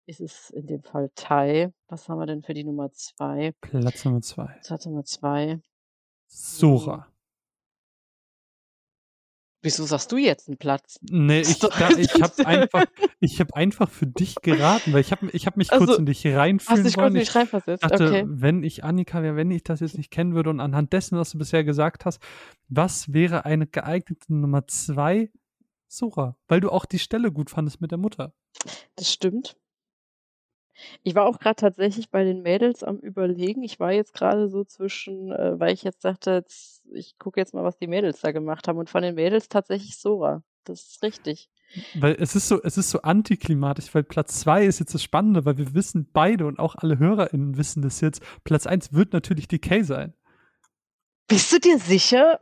[0.08, 1.74] ist es in dem Fall Tai.
[1.88, 3.54] Was haben wir denn für die Nummer zwei?
[3.62, 4.60] Platz Nummer zwei.
[4.66, 5.60] Platz Nummer zwei.
[6.28, 7.08] Sora.
[9.64, 10.98] Wieso sagst du jetzt einen Platz?
[11.02, 12.86] Nee, ich, da, ich habe einfach,
[13.20, 16.06] ich hab einfach für dich geraten, weil ich habe ich hab mich also, kurz in
[16.06, 17.16] dich reinfühlen hast wollen.
[17.18, 17.84] Ich reinversetzt?
[17.84, 18.24] dachte, okay.
[18.28, 21.32] wenn ich Annika wäre, wenn ich das jetzt nicht kennen würde und anhand dessen, was
[21.32, 22.22] du bisher gesagt hast,
[22.70, 25.32] was wäre eine geeignete Nummer zwei?
[25.90, 28.34] Sora, weil du auch die Stelle gut fandest mit der Mutter.
[28.96, 29.58] Das stimmt.
[31.04, 33.64] Ich war auch gerade tatsächlich bei den Mädels am Überlegen.
[33.64, 37.54] Ich war jetzt gerade so zwischen, äh, weil ich jetzt dachte, jetzt, ich gucke jetzt
[37.54, 38.78] mal, was die Mädels da gemacht haben.
[38.78, 40.44] Und von den Mädels tatsächlich Sora.
[40.64, 41.50] Das ist richtig.
[41.96, 45.46] Weil es ist so, es ist so antiklimatisch, weil Platz zwei ist jetzt das Spannende,
[45.46, 48.22] weil wir wissen beide und auch alle HörerInnen wissen das jetzt.
[48.44, 50.14] Platz eins wird natürlich Decay sein.
[51.28, 52.40] Bist du dir sicher?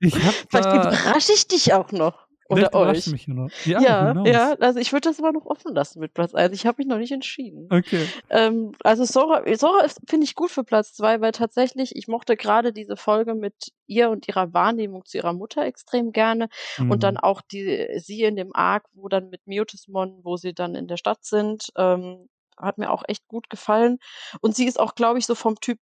[0.00, 2.23] Ich hab Vielleicht überrasche ich dich auch noch.
[2.48, 3.06] Oder euch.
[3.06, 3.48] Mich noch.
[3.64, 6.52] Ja, ja, ja, also ich würde das aber noch offen lassen mit Platz 1.
[6.54, 7.68] Ich habe mich noch nicht entschieden.
[7.70, 8.06] Okay.
[8.28, 12.72] Ähm, also Sora, Sora finde ich gut für Platz 2, weil tatsächlich, ich mochte gerade
[12.72, 16.48] diese Folge mit ihr und ihrer Wahrnehmung zu ihrer Mutter extrem gerne.
[16.78, 16.90] Mhm.
[16.90, 20.74] Und dann auch die, sie in dem Arc, wo dann mit Mutismon, wo sie dann
[20.74, 22.28] in der Stadt sind, ähm,
[22.58, 23.98] hat mir auch echt gut gefallen.
[24.40, 25.78] Und sie ist auch, glaube ich, so vom Typ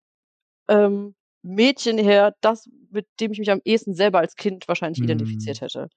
[0.69, 5.05] ähm, Mädchen her, das, mit dem ich mich am ehesten selber als Kind wahrscheinlich mhm.
[5.05, 5.89] identifiziert hätte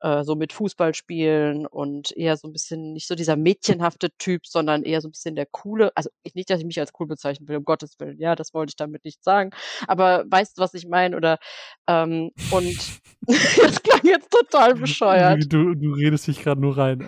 [0.00, 4.82] äh, so mit Fußballspielen und eher so ein bisschen nicht so dieser mädchenhafte Typ, sondern
[4.82, 7.56] eher so ein bisschen der coole, also nicht, dass ich mich als cool bezeichnen will,
[7.56, 9.50] um Gottes Willen, ja, das wollte ich damit nicht sagen,
[9.86, 11.16] aber weißt du, was ich meine?
[11.16, 11.38] Oder
[11.86, 12.76] ähm, und
[13.26, 15.52] das klang jetzt total bescheuert.
[15.52, 17.04] Du, du redest dich gerade nur rein.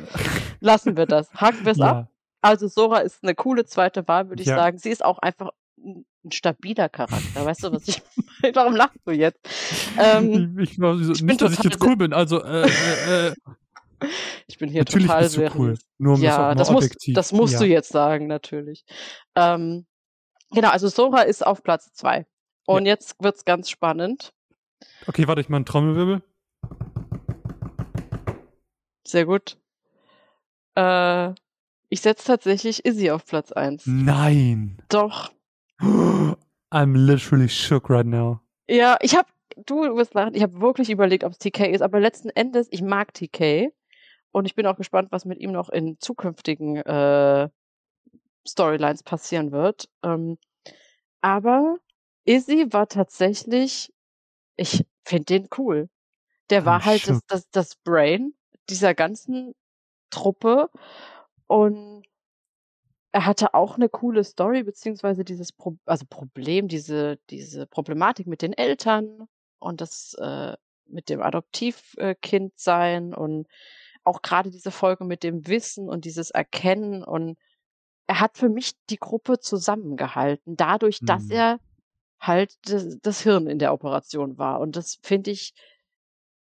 [0.61, 1.33] Lassen wir das.
[1.35, 1.87] Haken wir es ja.
[1.87, 2.09] ab.
[2.43, 4.57] Also Sora ist eine coole zweite Wahl, würde ich ja.
[4.57, 4.79] sagen.
[4.79, 5.51] Sie ist auch einfach
[5.83, 7.45] ein stabiler Charakter.
[7.45, 8.03] Weißt du, was ich
[8.43, 8.55] meine?
[8.55, 9.41] Warum lachst du jetzt?
[9.99, 12.13] Ähm, ich, ich, ich, nicht, dass ich jetzt cool bin.
[12.13, 13.35] Also, äh, äh, äh.
[14.49, 15.79] Ich bin hier natürlich total du cool.
[15.99, 17.59] Nur um ja, das, das muss, das musst ja.
[17.61, 18.85] du jetzt sagen, natürlich.
[19.37, 19.87] Ähm,
[20.51, 22.27] genau, also Sora ist auf Platz zwei.
[22.67, 22.95] Und ja.
[22.95, 24.33] jetzt wird's ganz spannend.
[25.07, 26.23] Okay, warte, ich mal einen Trommelwirbel.
[29.07, 29.57] Sehr gut.
[30.75, 31.33] Äh,
[31.89, 33.83] ich setze tatsächlich Izzy auf Platz eins.
[33.87, 34.83] Nein.
[34.89, 35.31] Doch.
[35.83, 38.41] I'm literally shook right now.
[38.69, 39.29] Ja, ich habe,
[39.67, 42.83] du wirst lachen, ich habe wirklich überlegt, ob es TK ist, aber letzten Endes, ich
[42.83, 43.71] mag TK
[44.31, 47.49] und ich bin auch gespannt, was mit ihm noch in zukünftigen äh,
[48.47, 49.89] Storylines passieren wird.
[50.03, 50.39] Ähm,
[51.21, 51.79] aber
[52.25, 53.93] Izzy war tatsächlich,
[54.57, 55.89] ich finde den cool.
[56.51, 58.35] Der war I'm halt das, das, das Brain
[58.69, 59.55] dieser ganzen
[60.11, 60.71] Truppe
[61.47, 62.05] und
[63.13, 68.41] er hatte auch eine coole Story, beziehungsweise dieses Pro also Problem, diese, diese Problematik mit
[68.41, 70.57] den Eltern und das äh,
[70.87, 73.47] mit dem Adoptivkind sein und
[74.05, 77.39] auch gerade diese Folge mit dem Wissen und dieses Erkennen und
[78.07, 81.07] er hat für mich die Gruppe zusammengehalten, dadurch, mhm.
[81.07, 81.61] dass er
[82.19, 84.61] halt das, das, Hirn in der Operation war.
[84.61, 85.55] Und das finde ich,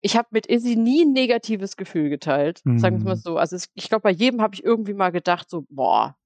[0.02, 2.80] ich habe mit Izzy nie ein negatives Gefühl geteilt, mhm.
[2.80, 3.38] sagen wir mal so.
[3.38, 6.18] Also es, ich glaube, bei jedem habe ich irgendwie mal gedacht, so, boah,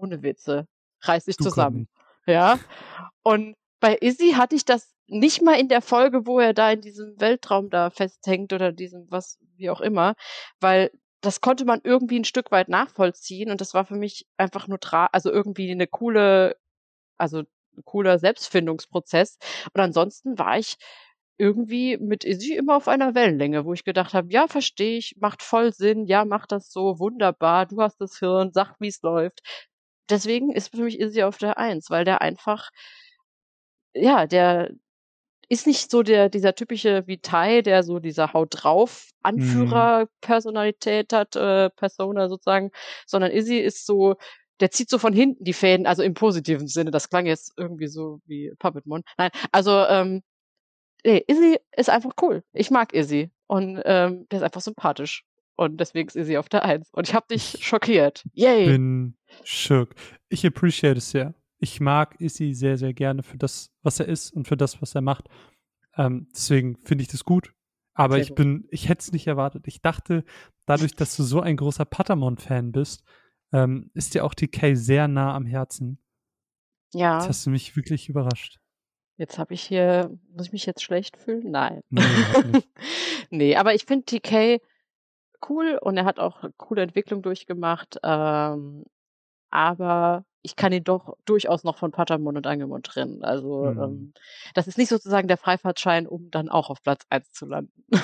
[0.00, 0.66] ohne Witze,
[1.02, 1.88] reiß dich zusammen.
[2.26, 2.58] Ja.
[3.22, 6.80] Und bei Izzy hatte ich das nicht mal in der Folge, wo er da in
[6.80, 10.14] diesem Weltraum da festhängt oder diesem was, wie auch immer,
[10.60, 10.90] weil
[11.20, 14.78] das konnte man irgendwie ein Stück weit nachvollziehen und das war für mich einfach nur
[15.12, 16.56] also irgendwie eine coole,
[17.18, 19.38] also ein cooler Selbstfindungsprozess.
[19.74, 20.76] Und ansonsten war ich
[21.36, 25.42] irgendwie mit Izzy immer auf einer Wellenlänge, wo ich gedacht habe, ja, verstehe ich, macht
[25.42, 29.40] voll Sinn, ja, mach das so, wunderbar, du hast das Hirn, sag, wie es läuft.
[30.10, 32.70] Deswegen ist für mich Izzy auf der Eins, weil der einfach,
[33.94, 34.70] ja, der
[35.50, 39.18] ist nicht so der, dieser typische wie Tai, der so dieser Haut drauf mhm.
[39.22, 42.70] Anführer-Personalität hat, äh, Persona sozusagen,
[43.06, 44.14] sondern Izzy ist so,
[44.60, 46.92] der zieht so von hinten die Fäden, also im positiven Sinne.
[46.92, 49.02] Das klang jetzt irgendwie so wie Puppetmon.
[49.18, 50.22] Nein, also ähm,
[51.04, 52.44] nee, Izzy ist einfach cool.
[52.52, 55.24] Ich mag Izzy und ähm, der ist einfach sympathisch.
[55.60, 56.88] Und deswegen ist Izzy auf der Eins.
[56.94, 58.24] Und ich habe dich schockiert.
[58.32, 58.62] Yay!
[58.62, 59.94] Ich bin schock.
[60.30, 61.34] Ich appreciate es sehr.
[61.58, 64.94] Ich mag Izzy sehr, sehr gerne für das, was er ist und für das, was
[64.94, 65.28] er macht.
[65.98, 67.52] Ähm, deswegen finde ich das gut.
[67.92, 68.36] Aber sehr ich gut.
[68.36, 69.68] bin, ich hätte es nicht erwartet.
[69.68, 70.24] Ich dachte,
[70.64, 73.04] dadurch, dass du so ein großer Patamon-Fan bist,
[73.52, 75.98] ähm, ist dir auch TK sehr nah am Herzen.
[76.94, 77.18] Ja.
[77.18, 78.60] Das hast du mich wirklich überrascht.
[79.18, 81.50] Jetzt habe ich hier, muss ich mich jetzt schlecht fühlen?
[81.50, 81.82] Nein.
[81.90, 82.00] Nee,
[83.30, 84.62] nee aber ich finde TK
[85.48, 87.98] cool und er hat auch eine coole Entwicklung durchgemacht.
[88.02, 88.84] Ähm,
[89.50, 93.24] aber ich kann ihn doch durchaus noch von Patamon und Angemon trennen.
[93.24, 93.82] Also mhm.
[93.82, 94.12] ähm,
[94.54, 97.84] das ist nicht sozusagen der Freifahrtschein, um dann auch auf Platz 1 zu landen.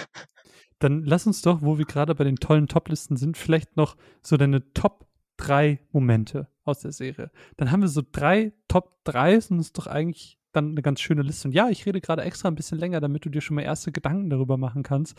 [0.78, 4.36] Dann lass uns doch, wo wir gerade bei den tollen Toplisten sind, vielleicht noch so
[4.36, 5.06] deine Top
[5.38, 7.30] drei Momente aus der Serie.
[7.56, 11.00] Dann haben wir so drei Top 3 und das ist doch eigentlich dann eine ganz
[11.00, 11.48] schöne Liste.
[11.48, 13.92] Und ja, ich rede gerade extra ein bisschen länger, damit du dir schon mal erste
[13.92, 15.16] Gedanken darüber machen kannst,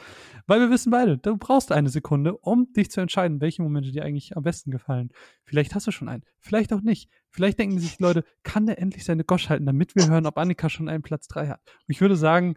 [0.48, 4.04] weil wir wissen beide, du brauchst eine Sekunde, um dich zu entscheiden, welche Momente dir
[4.04, 5.10] eigentlich am besten gefallen.
[5.44, 7.10] Vielleicht hast du schon einen, vielleicht auch nicht.
[7.30, 10.38] Vielleicht denken sich die Leute, kann der endlich seine Gosch halten, damit wir hören, ob
[10.38, 11.62] Annika schon einen Platz 3 hat.
[11.66, 12.56] Und ich würde sagen,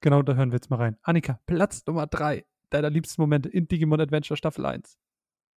[0.00, 0.96] genau da hören wir jetzt mal rein.
[1.02, 4.98] Annika, Platz Nummer 3 deiner liebsten Momente in Digimon Adventure Staffel 1.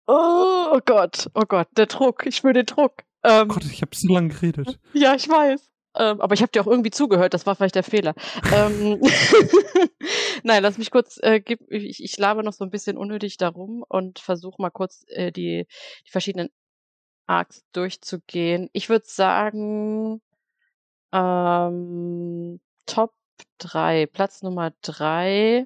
[0.08, 2.26] Oh, Gott, oh Gott, der Druck.
[2.26, 3.04] Ich spüre den Druck.
[3.24, 4.80] Ähm, oh Gott, ich habe so lange geredet.
[4.94, 5.71] Ja, ich weiß.
[5.96, 8.14] Ähm, aber ich habe dir auch irgendwie zugehört, das war vielleicht der Fehler.
[8.54, 9.02] ähm,
[10.44, 13.84] Nein, lass mich kurz, äh, gib, ich, ich labe noch so ein bisschen unnötig darum
[13.88, 15.68] und versuche mal kurz äh, die,
[16.06, 16.50] die verschiedenen
[17.28, 18.70] Arcs durchzugehen.
[18.74, 20.22] Ich würde sagen,
[21.12, 23.14] ähm, Top
[23.60, 25.66] 3, Platz Nummer 3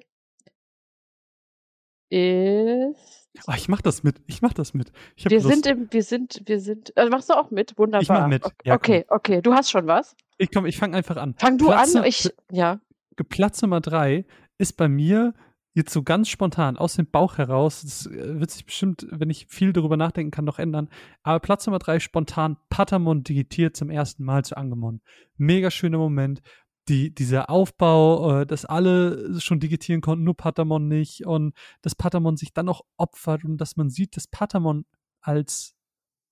[2.10, 4.20] ist Oh, ich mach das mit.
[4.26, 4.92] Ich mach das mit.
[5.16, 5.48] wir Lust.
[5.48, 6.96] sind im, wir sind, wir sind.
[6.96, 7.76] Also machst du auch mit?
[7.78, 8.02] Wunderbar.
[8.02, 8.44] Ich mach mit.
[8.64, 9.16] Ja, okay, komm.
[9.16, 9.42] okay.
[9.42, 10.16] Du hast schon was?
[10.38, 11.34] Ich komm, ich fange einfach an.
[11.38, 12.04] Fang du Platz, an.
[12.04, 12.80] Ich, ja.
[13.28, 14.24] Platz Nummer drei
[14.58, 15.34] ist bei mir
[15.74, 17.82] jetzt so ganz spontan aus dem Bauch heraus.
[17.82, 20.88] Das äh, wird sich bestimmt, wenn ich viel darüber nachdenken kann, noch ändern.
[21.22, 25.00] Aber Platz Nummer drei spontan Patamon digitiert zum ersten Mal zu Angemon.
[25.36, 26.40] Mega schöner Moment
[26.88, 32.36] die, dieser Aufbau, äh, dass alle schon digitieren konnten, nur Patamon nicht und dass Patamon
[32.36, 34.84] sich dann auch opfert und dass man sieht, dass Patamon
[35.20, 35.74] als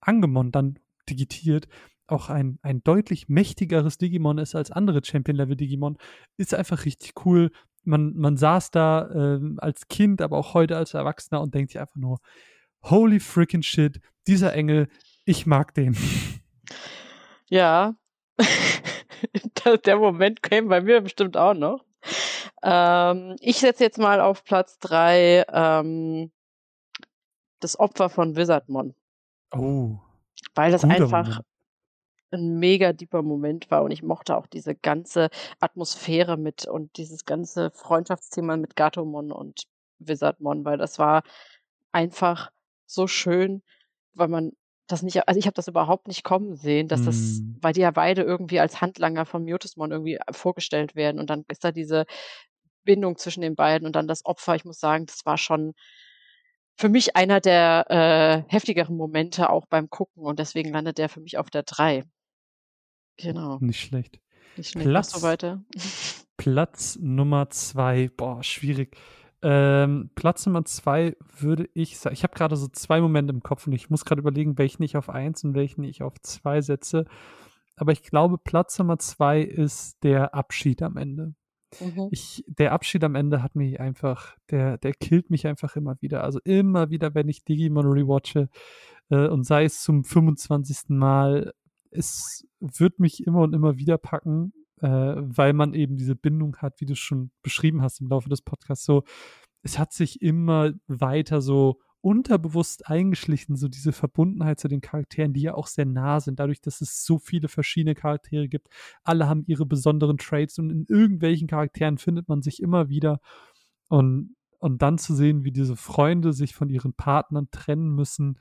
[0.01, 0.79] Angemon dann
[1.09, 1.69] digitiert
[2.07, 5.97] auch ein, ein deutlich mächtigeres Digimon ist als andere Champion-Level-Digimon,
[6.37, 7.51] ist einfach richtig cool.
[7.83, 11.81] Man, man saß da äh, als Kind, aber auch heute als Erwachsener und denkt sich
[11.81, 12.19] einfach nur,
[12.83, 14.89] holy freaking shit, dieser Engel,
[15.25, 15.97] ich mag den.
[17.49, 17.95] Ja,
[19.85, 21.85] der Moment käme bei mir bestimmt auch noch.
[22.63, 26.31] Ähm, ich setze jetzt mal auf Platz drei ähm,
[27.61, 28.95] das Opfer von Wizardmon.
[29.53, 29.99] Oh.
[30.55, 31.45] Weil das einfach Moment.
[32.33, 37.25] ein mega deeper Moment war und ich mochte auch diese ganze Atmosphäre mit und dieses
[37.25, 39.65] ganze Freundschaftsthema mit Gatomon und
[39.99, 41.23] Wizardmon, weil das war
[41.93, 42.51] einfach
[42.87, 43.63] so schön,
[44.13, 44.53] weil man
[44.87, 47.91] das nicht, also ich habe das überhaupt nicht kommen sehen, dass das, weil die ja
[47.91, 52.05] beide irgendwie als Handlanger von Mutismon irgendwie äh, vorgestellt werden und dann ist da diese
[52.85, 54.55] Bindung zwischen den beiden und dann das Opfer.
[54.57, 55.73] Ich muss sagen, das war schon
[56.77, 61.21] für mich einer der äh, heftigeren Momente auch beim Gucken und deswegen landet der für
[61.21, 62.05] mich auf der drei.
[63.17, 63.59] Genau.
[63.61, 64.21] Nicht schlecht.
[64.57, 64.89] Nicht schlecht.
[64.89, 65.65] Platz, so weiter.
[66.37, 68.97] Platz Nummer zwei, boah, schwierig.
[69.47, 73.67] Ähm, Platz Nummer zwei würde ich sagen, ich habe gerade so zwei Momente im Kopf
[73.67, 77.05] und ich muss gerade überlegen, welchen ich auf eins und welchen ich auf zwei setze.
[77.77, 81.35] Aber ich glaube, Platz Nummer zwei ist der Abschied am Ende.
[81.79, 82.09] Mhm.
[82.11, 86.25] Ich, der Abschied am Ende hat mich einfach, der, der killt mich einfach immer wieder.
[86.25, 88.49] Also immer wieder, wenn ich Digimon rewatche
[89.11, 90.89] äh, und sei es zum 25.
[90.89, 91.53] Mal,
[91.91, 96.81] es wird mich immer und immer wieder packen äh, weil man eben diese Bindung hat,
[96.81, 98.85] wie du schon beschrieben hast im Laufe des Podcasts.
[98.85, 99.05] So,
[99.63, 105.41] es hat sich immer weiter so unterbewusst eingeschlichen, so diese Verbundenheit zu den Charakteren, die
[105.41, 108.69] ja auch sehr nah sind, dadurch, dass es so viele verschiedene Charaktere gibt.
[109.05, 113.21] Alle haben ihre besonderen Traits und in irgendwelchen Charakteren findet man sich immer wieder.
[113.89, 118.39] Und und dann zu sehen, wie diese Freunde sich von ihren Partnern trennen müssen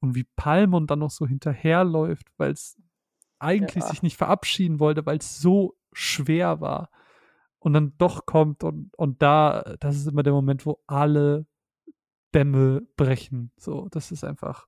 [0.00, 2.76] und wie Palmon dann noch so hinterherläuft, weil es
[3.40, 3.90] eigentlich ja.
[3.90, 6.90] sich nicht verabschieden wollte, weil es so schwer war
[7.58, 11.46] und dann doch kommt und, und da, das ist immer der Moment, wo alle
[12.34, 13.52] Dämme brechen.
[13.56, 14.66] So, das ist einfach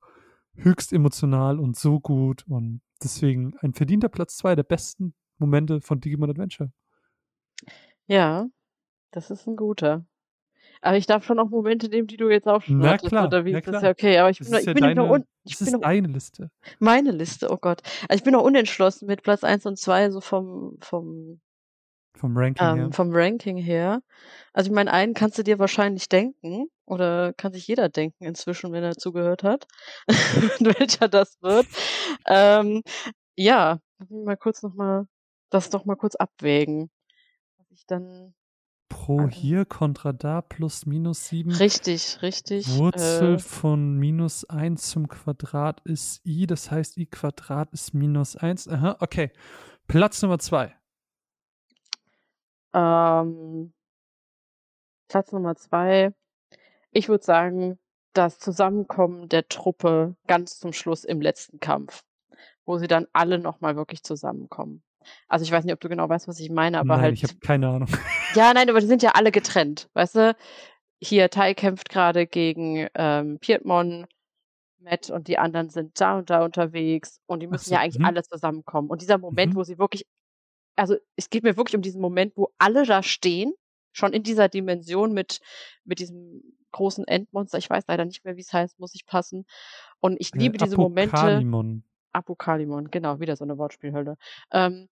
[0.55, 6.01] höchst emotional und so gut und deswegen ein verdienter Platz zwei der besten Momente von
[6.01, 6.73] Digimon Adventure.
[8.07, 8.47] Ja,
[9.11, 10.05] das ist ein guter.
[10.83, 13.31] Aber ich darf schon auch Momente nehmen, die du jetzt auch schon Na hattest, klar,
[13.45, 13.53] wie?
[13.53, 13.77] Na das klar.
[13.77, 15.59] ist ja okay, aber ich das bin, ist ich bin deine, noch un, ich ich
[15.59, 16.51] bin bin noch, deine Liste.
[16.81, 17.83] meine Liste, oh Gott.
[18.09, 21.41] Also ich bin noch unentschlossen mit Platz 1 und 2, so vom, vom,
[22.17, 22.93] vom Ranking ähm, her.
[22.93, 24.03] Vom Ranking her.
[24.53, 28.73] Also ich meine, einen kannst du dir wahrscheinlich denken, oder kann sich jeder denken inzwischen,
[28.73, 29.67] wenn er zugehört hat,
[30.61, 31.67] welcher das wird.
[32.27, 32.83] Ähm,
[33.37, 33.79] ja,
[34.11, 35.07] mal kurz nochmal,
[35.51, 36.91] das noch mal kurz abwägen.
[37.59, 38.35] Was ich dann
[38.93, 41.51] Pro hier, Kontra da, plus minus 7.
[41.53, 42.69] Richtig, richtig.
[42.77, 48.37] Wurzel äh, von minus 1 zum Quadrat ist i, das heißt i Quadrat ist minus
[48.37, 48.69] 1.
[48.69, 49.33] Aha, okay.
[49.89, 50.77] Platz Nummer 2.
[52.75, 53.73] Ähm,
[55.09, 56.13] Platz Nummer 2.
[56.91, 57.79] Ich würde sagen,
[58.13, 62.05] das Zusammenkommen der Truppe ganz zum Schluss im letzten Kampf,
[62.67, 64.83] wo sie dann alle nochmal wirklich zusammenkommen.
[65.29, 67.15] Also ich weiß nicht, ob du genau weißt, was ich meine, aber nein, halt.
[67.15, 67.89] Ich habe keine Ahnung.
[68.35, 70.37] Ja, nein, aber die sind ja alle getrennt, weißt du?
[71.03, 74.07] Hier, Tai kämpft gerade gegen ähm, Piedmon,
[74.79, 78.01] Matt und die anderen sind da und da unterwegs und die müssen so, ja eigentlich
[78.01, 78.09] mh.
[78.09, 78.89] alle zusammenkommen.
[78.89, 79.59] Und dieser Moment, mhm.
[79.59, 80.07] wo sie wirklich,
[80.77, 83.53] also es geht mir wirklich um diesen Moment, wo alle da stehen,
[83.93, 85.41] schon in dieser Dimension mit,
[85.85, 86.43] mit diesem
[86.73, 87.59] großen Endmonster.
[87.59, 89.45] Ich weiß leider nicht mehr, wie es heißt, muss ich passen.
[90.01, 90.77] Und ich liebe äh, diese.
[90.77, 91.43] Momente.
[92.13, 94.17] Apokalimon, genau, wieder so eine Wortspielhölle.
[94.51, 94.89] Ähm,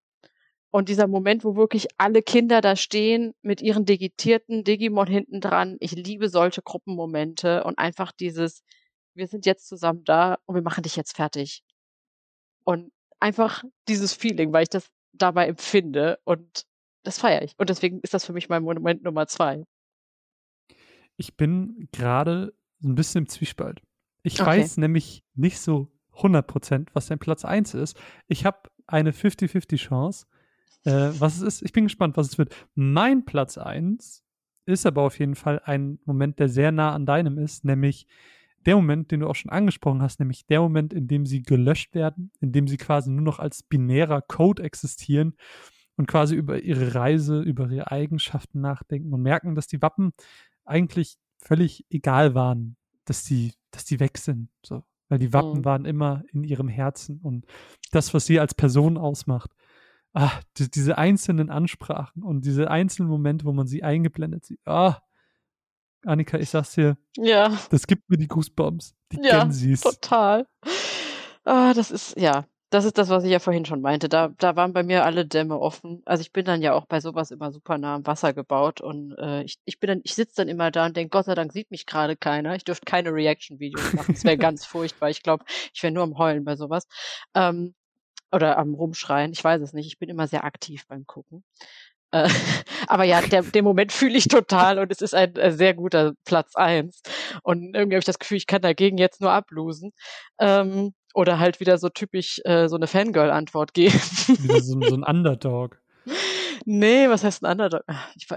[0.70, 5.76] und dieser Moment, wo wirklich alle Kinder da stehen mit ihren digitierten Digimon hinten dran.
[5.80, 8.62] Ich liebe solche Gruppenmomente und einfach dieses,
[9.14, 11.64] wir sind jetzt zusammen da und wir machen dich jetzt fertig.
[12.62, 16.64] Und einfach dieses Feeling, weil ich das dabei empfinde und
[17.02, 17.54] das feiere ich.
[17.58, 19.64] Und deswegen ist das für mich mein Moment Nummer zwei.
[21.16, 23.82] Ich bin gerade so ein bisschen im Zwiespalt.
[24.22, 24.46] Ich okay.
[24.46, 25.88] weiß nämlich nicht so
[26.22, 28.00] 100%, was dein Platz 1 ist.
[28.28, 30.26] Ich habe eine 50-50 Chance,
[30.84, 31.62] äh, was es ist.
[31.62, 32.54] Ich bin gespannt, was es wird.
[32.74, 34.24] Mein Platz 1
[34.66, 38.06] ist aber auf jeden Fall ein Moment, der sehr nah an deinem ist, nämlich
[38.66, 41.94] der Moment, den du auch schon angesprochen hast, nämlich der Moment, in dem sie gelöscht
[41.94, 45.34] werden, in dem sie quasi nur noch als binärer Code existieren
[45.96, 50.12] und quasi über ihre Reise, über ihre Eigenschaften nachdenken und merken, dass die Wappen
[50.64, 54.50] eigentlich völlig egal waren, dass die, dass die weg sind.
[54.62, 54.84] So.
[55.10, 55.64] Weil die Wappen mhm.
[55.66, 57.44] waren immer in ihrem Herzen und
[57.90, 59.50] das, was sie als Person ausmacht.
[60.12, 64.60] Ah, die, diese einzelnen Ansprachen und diese einzelnen Momente, wo man sie eingeblendet sieht.
[64.64, 65.02] Ah,
[66.04, 66.96] Annika, ich sag's dir.
[67.16, 67.58] Ja.
[67.70, 68.94] Das gibt mir die Goosebumps.
[69.12, 69.82] Die ja, Gensis.
[69.82, 70.46] total.
[71.44, 74.08] Ah, das ist, ja, das ist das, was ich ja vorhin schon meinte.
[74.08, 76.02] Da, da waren bei mir alle Dämme offen.
[76.04, 79.16] Also ich bin dann ja auch bei sowas immer super nah am Wasser gebaut und
[79.18, 81.52] äh, ich, ich bin dann, ich sitze dann immer da und denke, Gott sei Dank
[81.52, 82.54] sieht mich gerade keiner.
[82.54, 84.14] Ich dürfte keine Reaction-Videos machen.
[84.14, 85.10] Das wäre ganz furchtbar.
[85.10, 85.44] Ich glaube,
[85.74, 86.86] ich wäre nur am Heulen bei sowas.
[87.34, 87.74] Ähm,
[88.32, 89.32] oder am Rumschreien.
[89.32, 89.88] Ich weiß es nicht.
[89.88, 91.42] Ich bin immer sehr aktiv beim Gucken.
[92.12, 92.28] Äh,
[92.86, 96.12] aber ja, der, den Moment fühle ich total und es ist ein, ein sehr guter
[96.24, 97.02] Platz eins.
[97.42, 99.92] Und irgendwie habe ich das Gefühl, ich kann dagegen jetzt nur ablosen.
[100.38, 103.94] Ähm, oder halt wieder so typisch äh, so eine Fangirl-Antwort geben.
[103.94, 105.80] Wieder so, so ein Underdog.
[106.64, 107.82] Nee, was heißt ein Underdog?
[108.16, 108.28] Ich,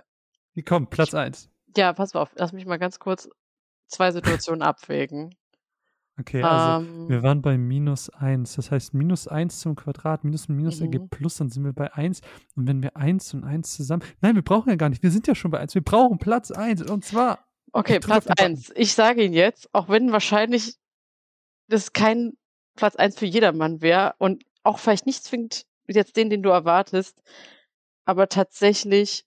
[0.53, 1.49] Wie kommt, Platz eins.
[1.75, 3.29] Ja, pass mal auf, lass mich mal ganz kurz
[3.87, 5.35] zwei Situationen abwägen.
[6.19, 8.55] Okay, also um, wir waren bei minus eins.
[8.55, 11.09] Das heißt, minus eins zum Quadrat, minus und minus ergibt mhm.
[11.09, 12.21] plus, dann sind wir bei eins.
[12.55, 14.03] Und wenn wir eins und eins zusammen.
[14.21, 15.01] Nein, wir brauchen ja gar nicht.
[15.01, 15.73] Wir sind ja schon bei eins.
[15.73, 16.83] Wir brauchen Platz eins.
[16.83, 17.39] Und zwar.
[17.71, 18.71] Okay, Platz eins.
[18.75, 20.75] Ich sage ihn jetzt, auch wenn wahrscheinlich
[21.67, 22.33] das kein
[22.75, 27.21] Platz eins für jedermann wäre und auch vielleicht nicht zwingend jetzt den, den du erwartest,
[28.05, 29.25] aber tatsächlich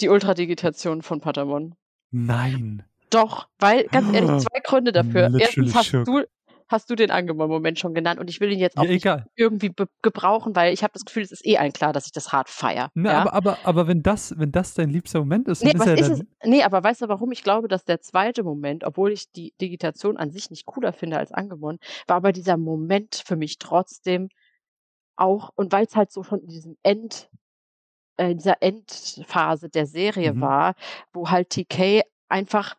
[0.00, 1.74] die Ultradigitation von Patamon.
[2.10, 2.84] Nein.
[3.10, 5.32] Doch, weil, ganz ehrlich, zwei Gründe dafür.
[5.36, 6.24] Erstens hast du,
[6.70, 9.72] hast du den Angemon-Moment schon genannt und ich will ihn jetzt auch ja, nicht irgendwie
[10.02, 12.48] gebrauchen, weil ich habe das Gefühl, es ist eh allen klar, dass ich das hart
[12.48, 12.90] feier.
[12.94, 13.18] Ja?
[13.18, 16.24] aber, aber, aber wenn das, wenn das dein liebster Moment ist, nee, ist ja ist
[16.44, 20.16] nee, aber weißt du, warum ich glaube, dass der zweite Moment, obwohl ich die Digitation
[20.16, 24.28] an sich nicht cooler finde als Angemon, war aber dieser Moment für mich trotzdem
[25.16, 27.28] auch, und weil es halt so schon in diesem End,
[28.16, 30.40] äh, in dieser Endphase der Serie Mhm.
[30.40, 30.74] war,
[31.12, 32.76] wo halt TK einfach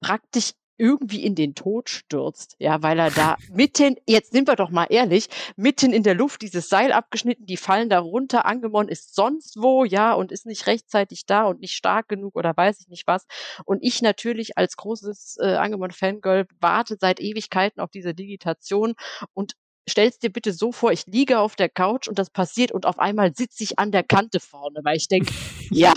[0.00, 4.70] praktisch irgendwie in den Tod stürzt, ja, weil er da mitten, jetzt sind wir doch
[4.70, 9.14] mal ehrlich, mitten in der Luft dieses Seil abgeschnitten, die fallen da runter, Angemon ist
[9.14, 12.88] sonst wo, ja, und ist nicht rechtzeitig da und nicht stark genug oder weiß ich
[12.88, 13.26] nicht was.
[13.64, 18.94] Und ich natürlich als großes äh, Angemon-Fangirl warte seit Ewigkeiten auf diese Digitation
[19.34, 19.54] und
[19.88, 22.98] stell's dir bitte so vor, ich liege auf der Couch und das passiert und auf
[22.98, 25.32] einmal sitze ich an der Kante vorne, weil ich denke,
[25.70, 25.94] ja,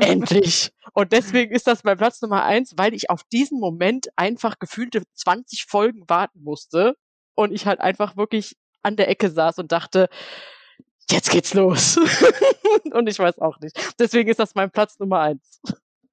[0.00, 0.72] endlich.
[0.92, 5.02] Und deswegen ist das mein Platz Nummer eins, weil ich auf diesen Moment einfach gefühlte
[5.14, 6.96] 20 Folgen warten musste
[7.34, 10.08] und ich halt einfach wirklich an der Ecke saß und dachte,
[11.10, 11.98] jetzt geht's los.
[12.92, 13.78] und ich weiß auch nicht.
[13.98, 15.60] Deswegen ist das mein Platz Nummer eins.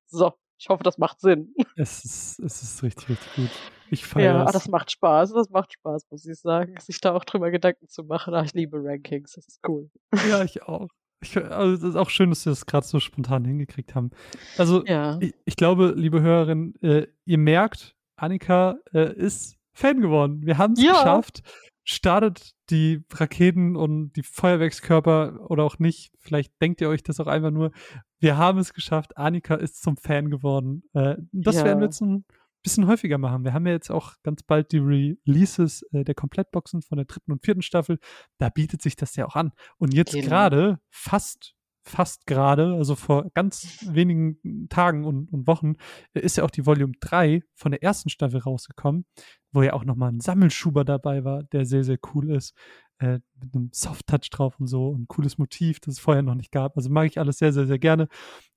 [0.08, 1.54] So, ich hoffe, das macht Sinn.
[1.76, 3.52] Es ist, es ist richtig, richtig gut.
[3.90, 5.34] Ich feiere Ja, das macht Spaß.
[5.34, 8.34] Das macht Spaß, muss ich sagen, sich da auch drüber Gedanken zu machen.
[8.34, 9.34] Ach, ich liebe Rankings.
[9.34, 9.90] Das ist cool.
[10.30, 10.90] Ja, ich auch.
[11.22, 14.12] Ich, also es ist auch schön, dass wir das gerade so spontan hingekriegt haben.
[14.58, 15.18] Also, Ja.
[15.20, 20.46] ich, ich glaube, liebe Hörerinnen, äh, ihr merkt, Annika äh, ist Fan geworden.
[20.46, 20.94] Wir haben es Ja.
[20.94, 21.42] geschafft.
[21.84, 26.12] Startet die Raketen und die Feuerwerkskörper oder auch nicht.
[26.20, 27.72] Vielleicht denkt ihr euch das auch einfach nur.
[28.20, 29.18] Wir haben es geschafft.
[29.18, 30.84] Annika ist zum Fan geworden.
[30.94, 31.66] Äh, das Ja.
[31.66, 32.26] werden wir ein
[32.64, 33.44] bisschen häufiger machen.
[33.44, 37.32] Wir haben ja jetzt auch ganz bald die Releases äh, der Komplettboxen von der dritten
[37.32, 38.00] und vierten Staffel.
[38.38, 39.52] Da bietet sich das ja auch an.
[39.78, 40.28] Und jetzt Genau.
[40.28, 45.76] gerade, fast, fast gerade, also vor ganz wenigen Tagen und, und Wochen,
[46.14, 49.06] äh, ist ja auch die Volume 3 von der ersten Staffel rausgekommen,
[49.52, 52.54] wo ja auch nochmal ein Sammelschuber dabei war, der sehr, sehr cool ist.
[53.00, 54.96] Äh, mit einem Soft-Touch drauf und so.
[54.96, 56.76] Ein cooles Motiv, das es vorher noch nicht gab.
[56.76, 58.08] Also mag ich alles sehr, sehr, sehr gerne.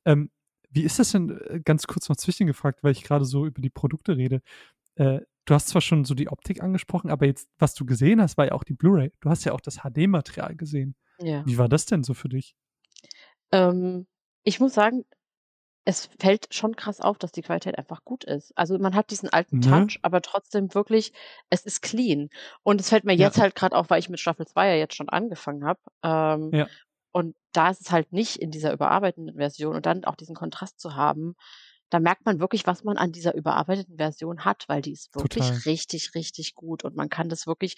[0.07, 0.31] Ähm,
[0.71, 3.71] wie ist das denn, äh, ganz kurz noch zwischengefragt, weil ich gerade so über die
[3.71, 4.41] Produkte rede.
[4.97, 8.37] Äh, du hast zwar schon so die Optik angesprochen, aber jetzt, was du gesehen hast,
[8.39, 9.13] war ja auch die Blu-ray.
[9.21, 10.95] Du hast ja auch das HD-Material gesehen.
[11.21, 11.45] Ja.
[11.47, 12.55] Wie war das denn so für dich?
[13.53, 14.07] Ähm,
[14.45, 15.05] ich muss sagen,
[15.85, 18.53] es fällt schon krass auf, dass die Qualität einfach gut ist.
[18.57, 19.67] Also man hat diesen alten Ne?
[19.67, 21.13] Touch, aber trotzdem wirklich,
[21.49, 22.29] es ist clean.
[22.63, 23.27] Und es fällt mir Ja.
[23.27, 25.81] jetzt halt gerade auf, weil ich mit Staffel 2 ja jetzt schon angefangen habe.
[26.05, 26.69] Ähm, Ja.
[27.13, 30.81] Und da ist es halt nicht in dieser überarbeiteten Version und dann auch diesen Kontrast
[30.81, 31.35] zu haben,
[31.91, 35.53] da merkt man wirklich, was man an dieser überarbeiteten Version hat, weil die ist wirklich
[35.53, 35.63] Total.
[35.67, 37.77] richtig, richtig gut und man kann das wirklich,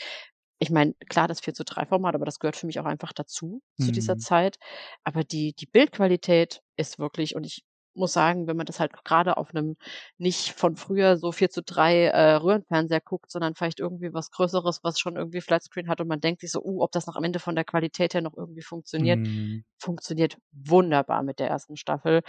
[0.58, 3.12] ich meine, klar, das 4 zu 3 Format, aber das gehört für mich auch einfach
[3.12, 4.18] dazu, zu dieser Mhm.
[4.18, 4.58] Zeit.
[5.04, 7.64] Aber die, die Bildqualität ist wirklich, und ich
[7.94, 9.76] muss sagen, wenn man das halt gerade auf einem
[10.18, 14.80] nicht von früher so 4 zu 3 äh, Röhrenfernseher guckt, sondern vielleicht irgendwie was Größeres,
[14.82, 17.24] was schon irgendwie Flatscreen hat und man denkt sich so, uh, ob das noch am
[17.24, 19.64] Ende von der Qualität her noch irgendwie funktioniert, Mhm.
[19.78, 22.22] funktioniert wunderbar mit der ersten Staffel.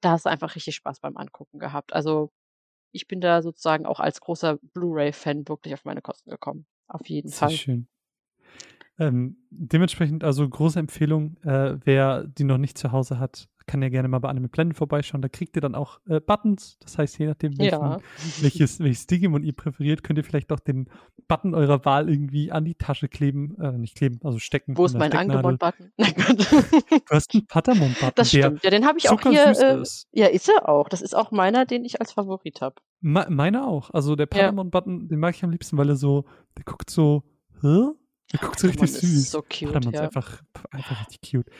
[0.00, 1.92] Da hast du einfach richtig Spaß beim Angucken gehabt.
[1.92, 2.32] Also
[2.92, 6.66] ich bin da sozusagen auch als großer Blu-ray-Fan wirklich auf meine Kosten gekommen.
[6.88, 7.50] Auf jeden Sehr Fall.
[7.50, 7.88] schön.
[8.98, 13.88] Ähm, dementsprechend, also große Empfehlung, äh, wer die noch nicht zu Hause hat, kann ja
[13.88, 15.22] gerne mal bei Anime Blenden vorbeischauen.
[15.22, 16.78] Da kriegt ihr dann auch äh, Buttons.
[16.80, 17.98] Das heißt, je nachdem, Ja.
[18.40, 20.88] welches, welches Digimon ihr präferiert, könnt ihr vielleicht auch den
[21.28, 24.76] Button eurer Wahl irgendwie an die Tasche kleben, äh, nicht kleben, also stecken.
[24.76, 25.12] Wo ist mein.
[25.12, 25.92] Angebot-Button?
[25.98, 28.62] Du hast einen Patamon-Button, Das stimmt.
[28.64, 29.46] Ja, den habe ich auch hier.
[29.46, 30.08] Äh, ist.
[30.12, 30.88] ja, ist er auch.
[30.88, 32.76] Das ist auch meiner, den ich als Favorit habe.
[33.00, 33.90] Me meine auch.
[33.90, 34.38] Also der Ja.
[34.46, 36.24] Patamon-Button, den mag ich am liebsten, weil er so,
[36.56, 37.22] der guckt so,
[37.62, 37.88] hä?
[38.32, 39.30] Der guckt so richtig ist süß.
[39.30, 40.04] so cute, Patamon ist ja.
[40.06, 41.50] einfach, einfach richtig cute.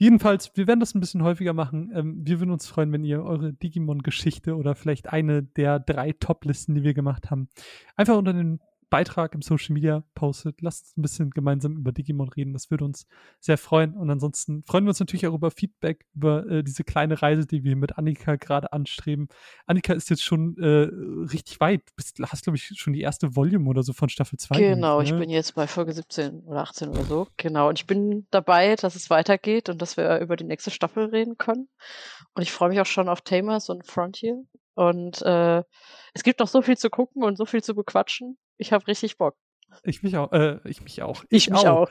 [0.00, 1.90] Jedenfalls, wir werden das ein bisschen häufiger machen.
[1.92, 6.76] Ähm, wir würden uns freuen, wenn ihr eure Digimon-Geschichte oder vielleicht eine der drei Top-Listen,
[6.76, 7.48] die wir gemacht haben,
[7.96, 10.62] einfach unter den Beitrag im Social Media postet.
[10.62, 12.52] Lasst uns ein bisschen gemeinsam über Digimon reden.
[12.52, 13.06] Das würde uns
[13.40, 13.94] sehr freuen.
[13.94, 17.64] Und ansonsten freuen wir uns natürlich auch über Feedback, über äh, diese kleine Reise, die
[17.64, 19.28] wir mit Annika gerade anstreben.
[19.66, 20.88] Annika ist jetzt schon äh,
[21.30, 21.82] richtig weit.
[22.16, 24.58] Du hast, glaube ich, schon die erste Volume oder so von Staffel 2.
[24.58, 25.18] Genau, ich ne?
[25.18, 27.28] bin jetzt bei Folge 17 oder 18 oder so.
[27.36, 27.68] Genau.
[27.68, 31.36] Und ich bin dabei, dass es weitergeht und dass wir über die nächste Staffel reden
[31.36, 31.68] können.
[32.34, 34.42] Und ich freue mich auch schon auf Tamers und Frontier.
[34.74, 35.62] Und äh,
[36.14, 38.38] es gibt noch so viel zu gucken und so viel zu bequatschen.
[38.58, 39.36] Ich habe richtig Bock.
[39.82, 40.32] Ich mich auch.
[40.32, 41.24] Äh, ich mich auch.
[41.28, 41.88] Ich, mich auch.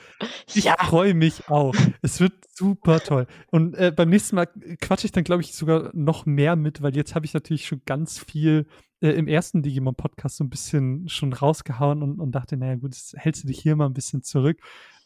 [0.53, 1.75] Ich Ja, freue mich auch.
[2.01, 3.27] Es wird super toll.
[3.51, 4.47] Und äh, beim nächsten Mal
[4.81, 7.81] quatsche ich dann, glaube ich, sogar noch mehr mit, weil jetzt habe ich natürlich schon
[7.85, 8.67] ganz viel
[8.99, 13.15] äh, im ersten Digimon-Podcast so ein bisschen schon rausgehauen und, und dachte, naja gut, jetzt
[13.15, 14.59] hältst du dich hier mal ein bisschen zurück.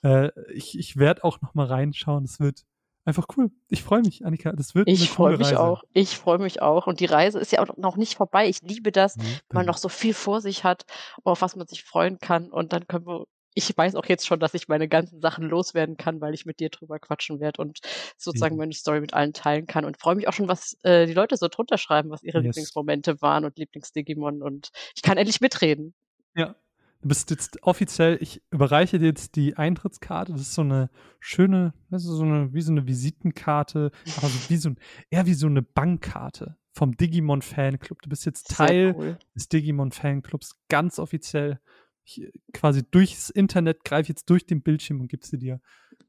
[0.03, 2.23] Äh, ich ich werde auch noch mal reinschauen.
[2.23, 2.63] Es wird
[3.05, 3.51] einfach cool.
[3.69, 4.51] Ich freue mich, Annika.
[4.53, 5.59] Das wird ich freue mich Reise.
[5.59, 5.83] auch.
[5.93, 6.87] Ich freue mich auch.
[6.87, 8.47] Und die Reise ist ja auch noch nicht vorbei.
[8.47, 9.21] Ich liebe das, Mhm.
[9.21, 10.85] wenn man noch so viel vor sich hat,
[11.23, 12.49] auf was man sich freuen kann.
[12.51, 13.25] Und dann können wir.
[13.53, 16.61] Ich weiß auch jetzt schon, dass ich meine ganzen Sachen loswerden kann, weil ich mit
[16.61, 17.79] dir drüber quatschen werde und
[18.17, 19.83] sozusagen meine Story mit allen teilen kann.
[19.83, 22.45] Und freue mich auch schon, was äh, die Leute so drunter schreiben, was ihre Yes.
[22.55, 24.41] Lieblingsmomente waren und Lieblingsdigimon.
[24.41, 25.93] Und ich kann endlich mitreden.
[26.33, 26.55] Ja.
[27.01, 30.31] Du bist jetzt offiziell, ich überreiche dir jetzt die Eintrittskarte.
[30.33, 30.89] Das ist so eine
[31.19, 34.79] schöne, das ist so eine, wie so eine Visitenkarte, aber so wie so ein,
[35.09, 36.57] eher wie so eine Bankkarte.
[36.73, 38.01] vom Digimon Fanclub.
[38.01, 39.19] Du bist jetzt Teil cool.
[39.35, 41.59] des Digimon Fanclubs, ganz offiziell.
[42.03, 45.61] Ich, quasi durchs Internet, greif jetzt durch den Bildschirm und gib sie dir.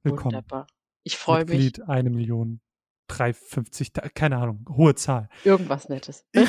[0.02, 0.34] Willkommen.
[0.36, 0.66] Wunderbar.
[1.02, 1.82] Ich freue mich.
[1.86, 2.60] Eine Million,
[3.08, 5.28] 350, keine Ahnung, hohe Zahl.
[5.44, 6.24] Irgendwas Nettes.
[6.32, 6.48] Ich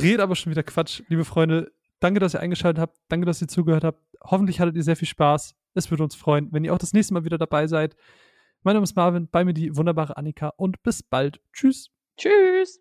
[0.00, 1.02] rede aber schon wieder Quatsch.
[1.08, 2.98] Liebe Freunde, danke, dass ihr eingeschaltet habt.
[3.08, 4.02] Danke, dass ihr zugehört habt.
[4.22, 5.54] Hoffentlich hattet ihr sehr viel Spaß.
[5.74, 7.96] Es würde uns freuen, wenn ihr auch das nächste Mal wieder dabei seid.
[8.62, 11.40] Mein Name ist Marvin, bei mir die wunderbare Annika und bis bald.
[11.52, 11.90] Tschüss.
[12.16, 12.80] Tschüss.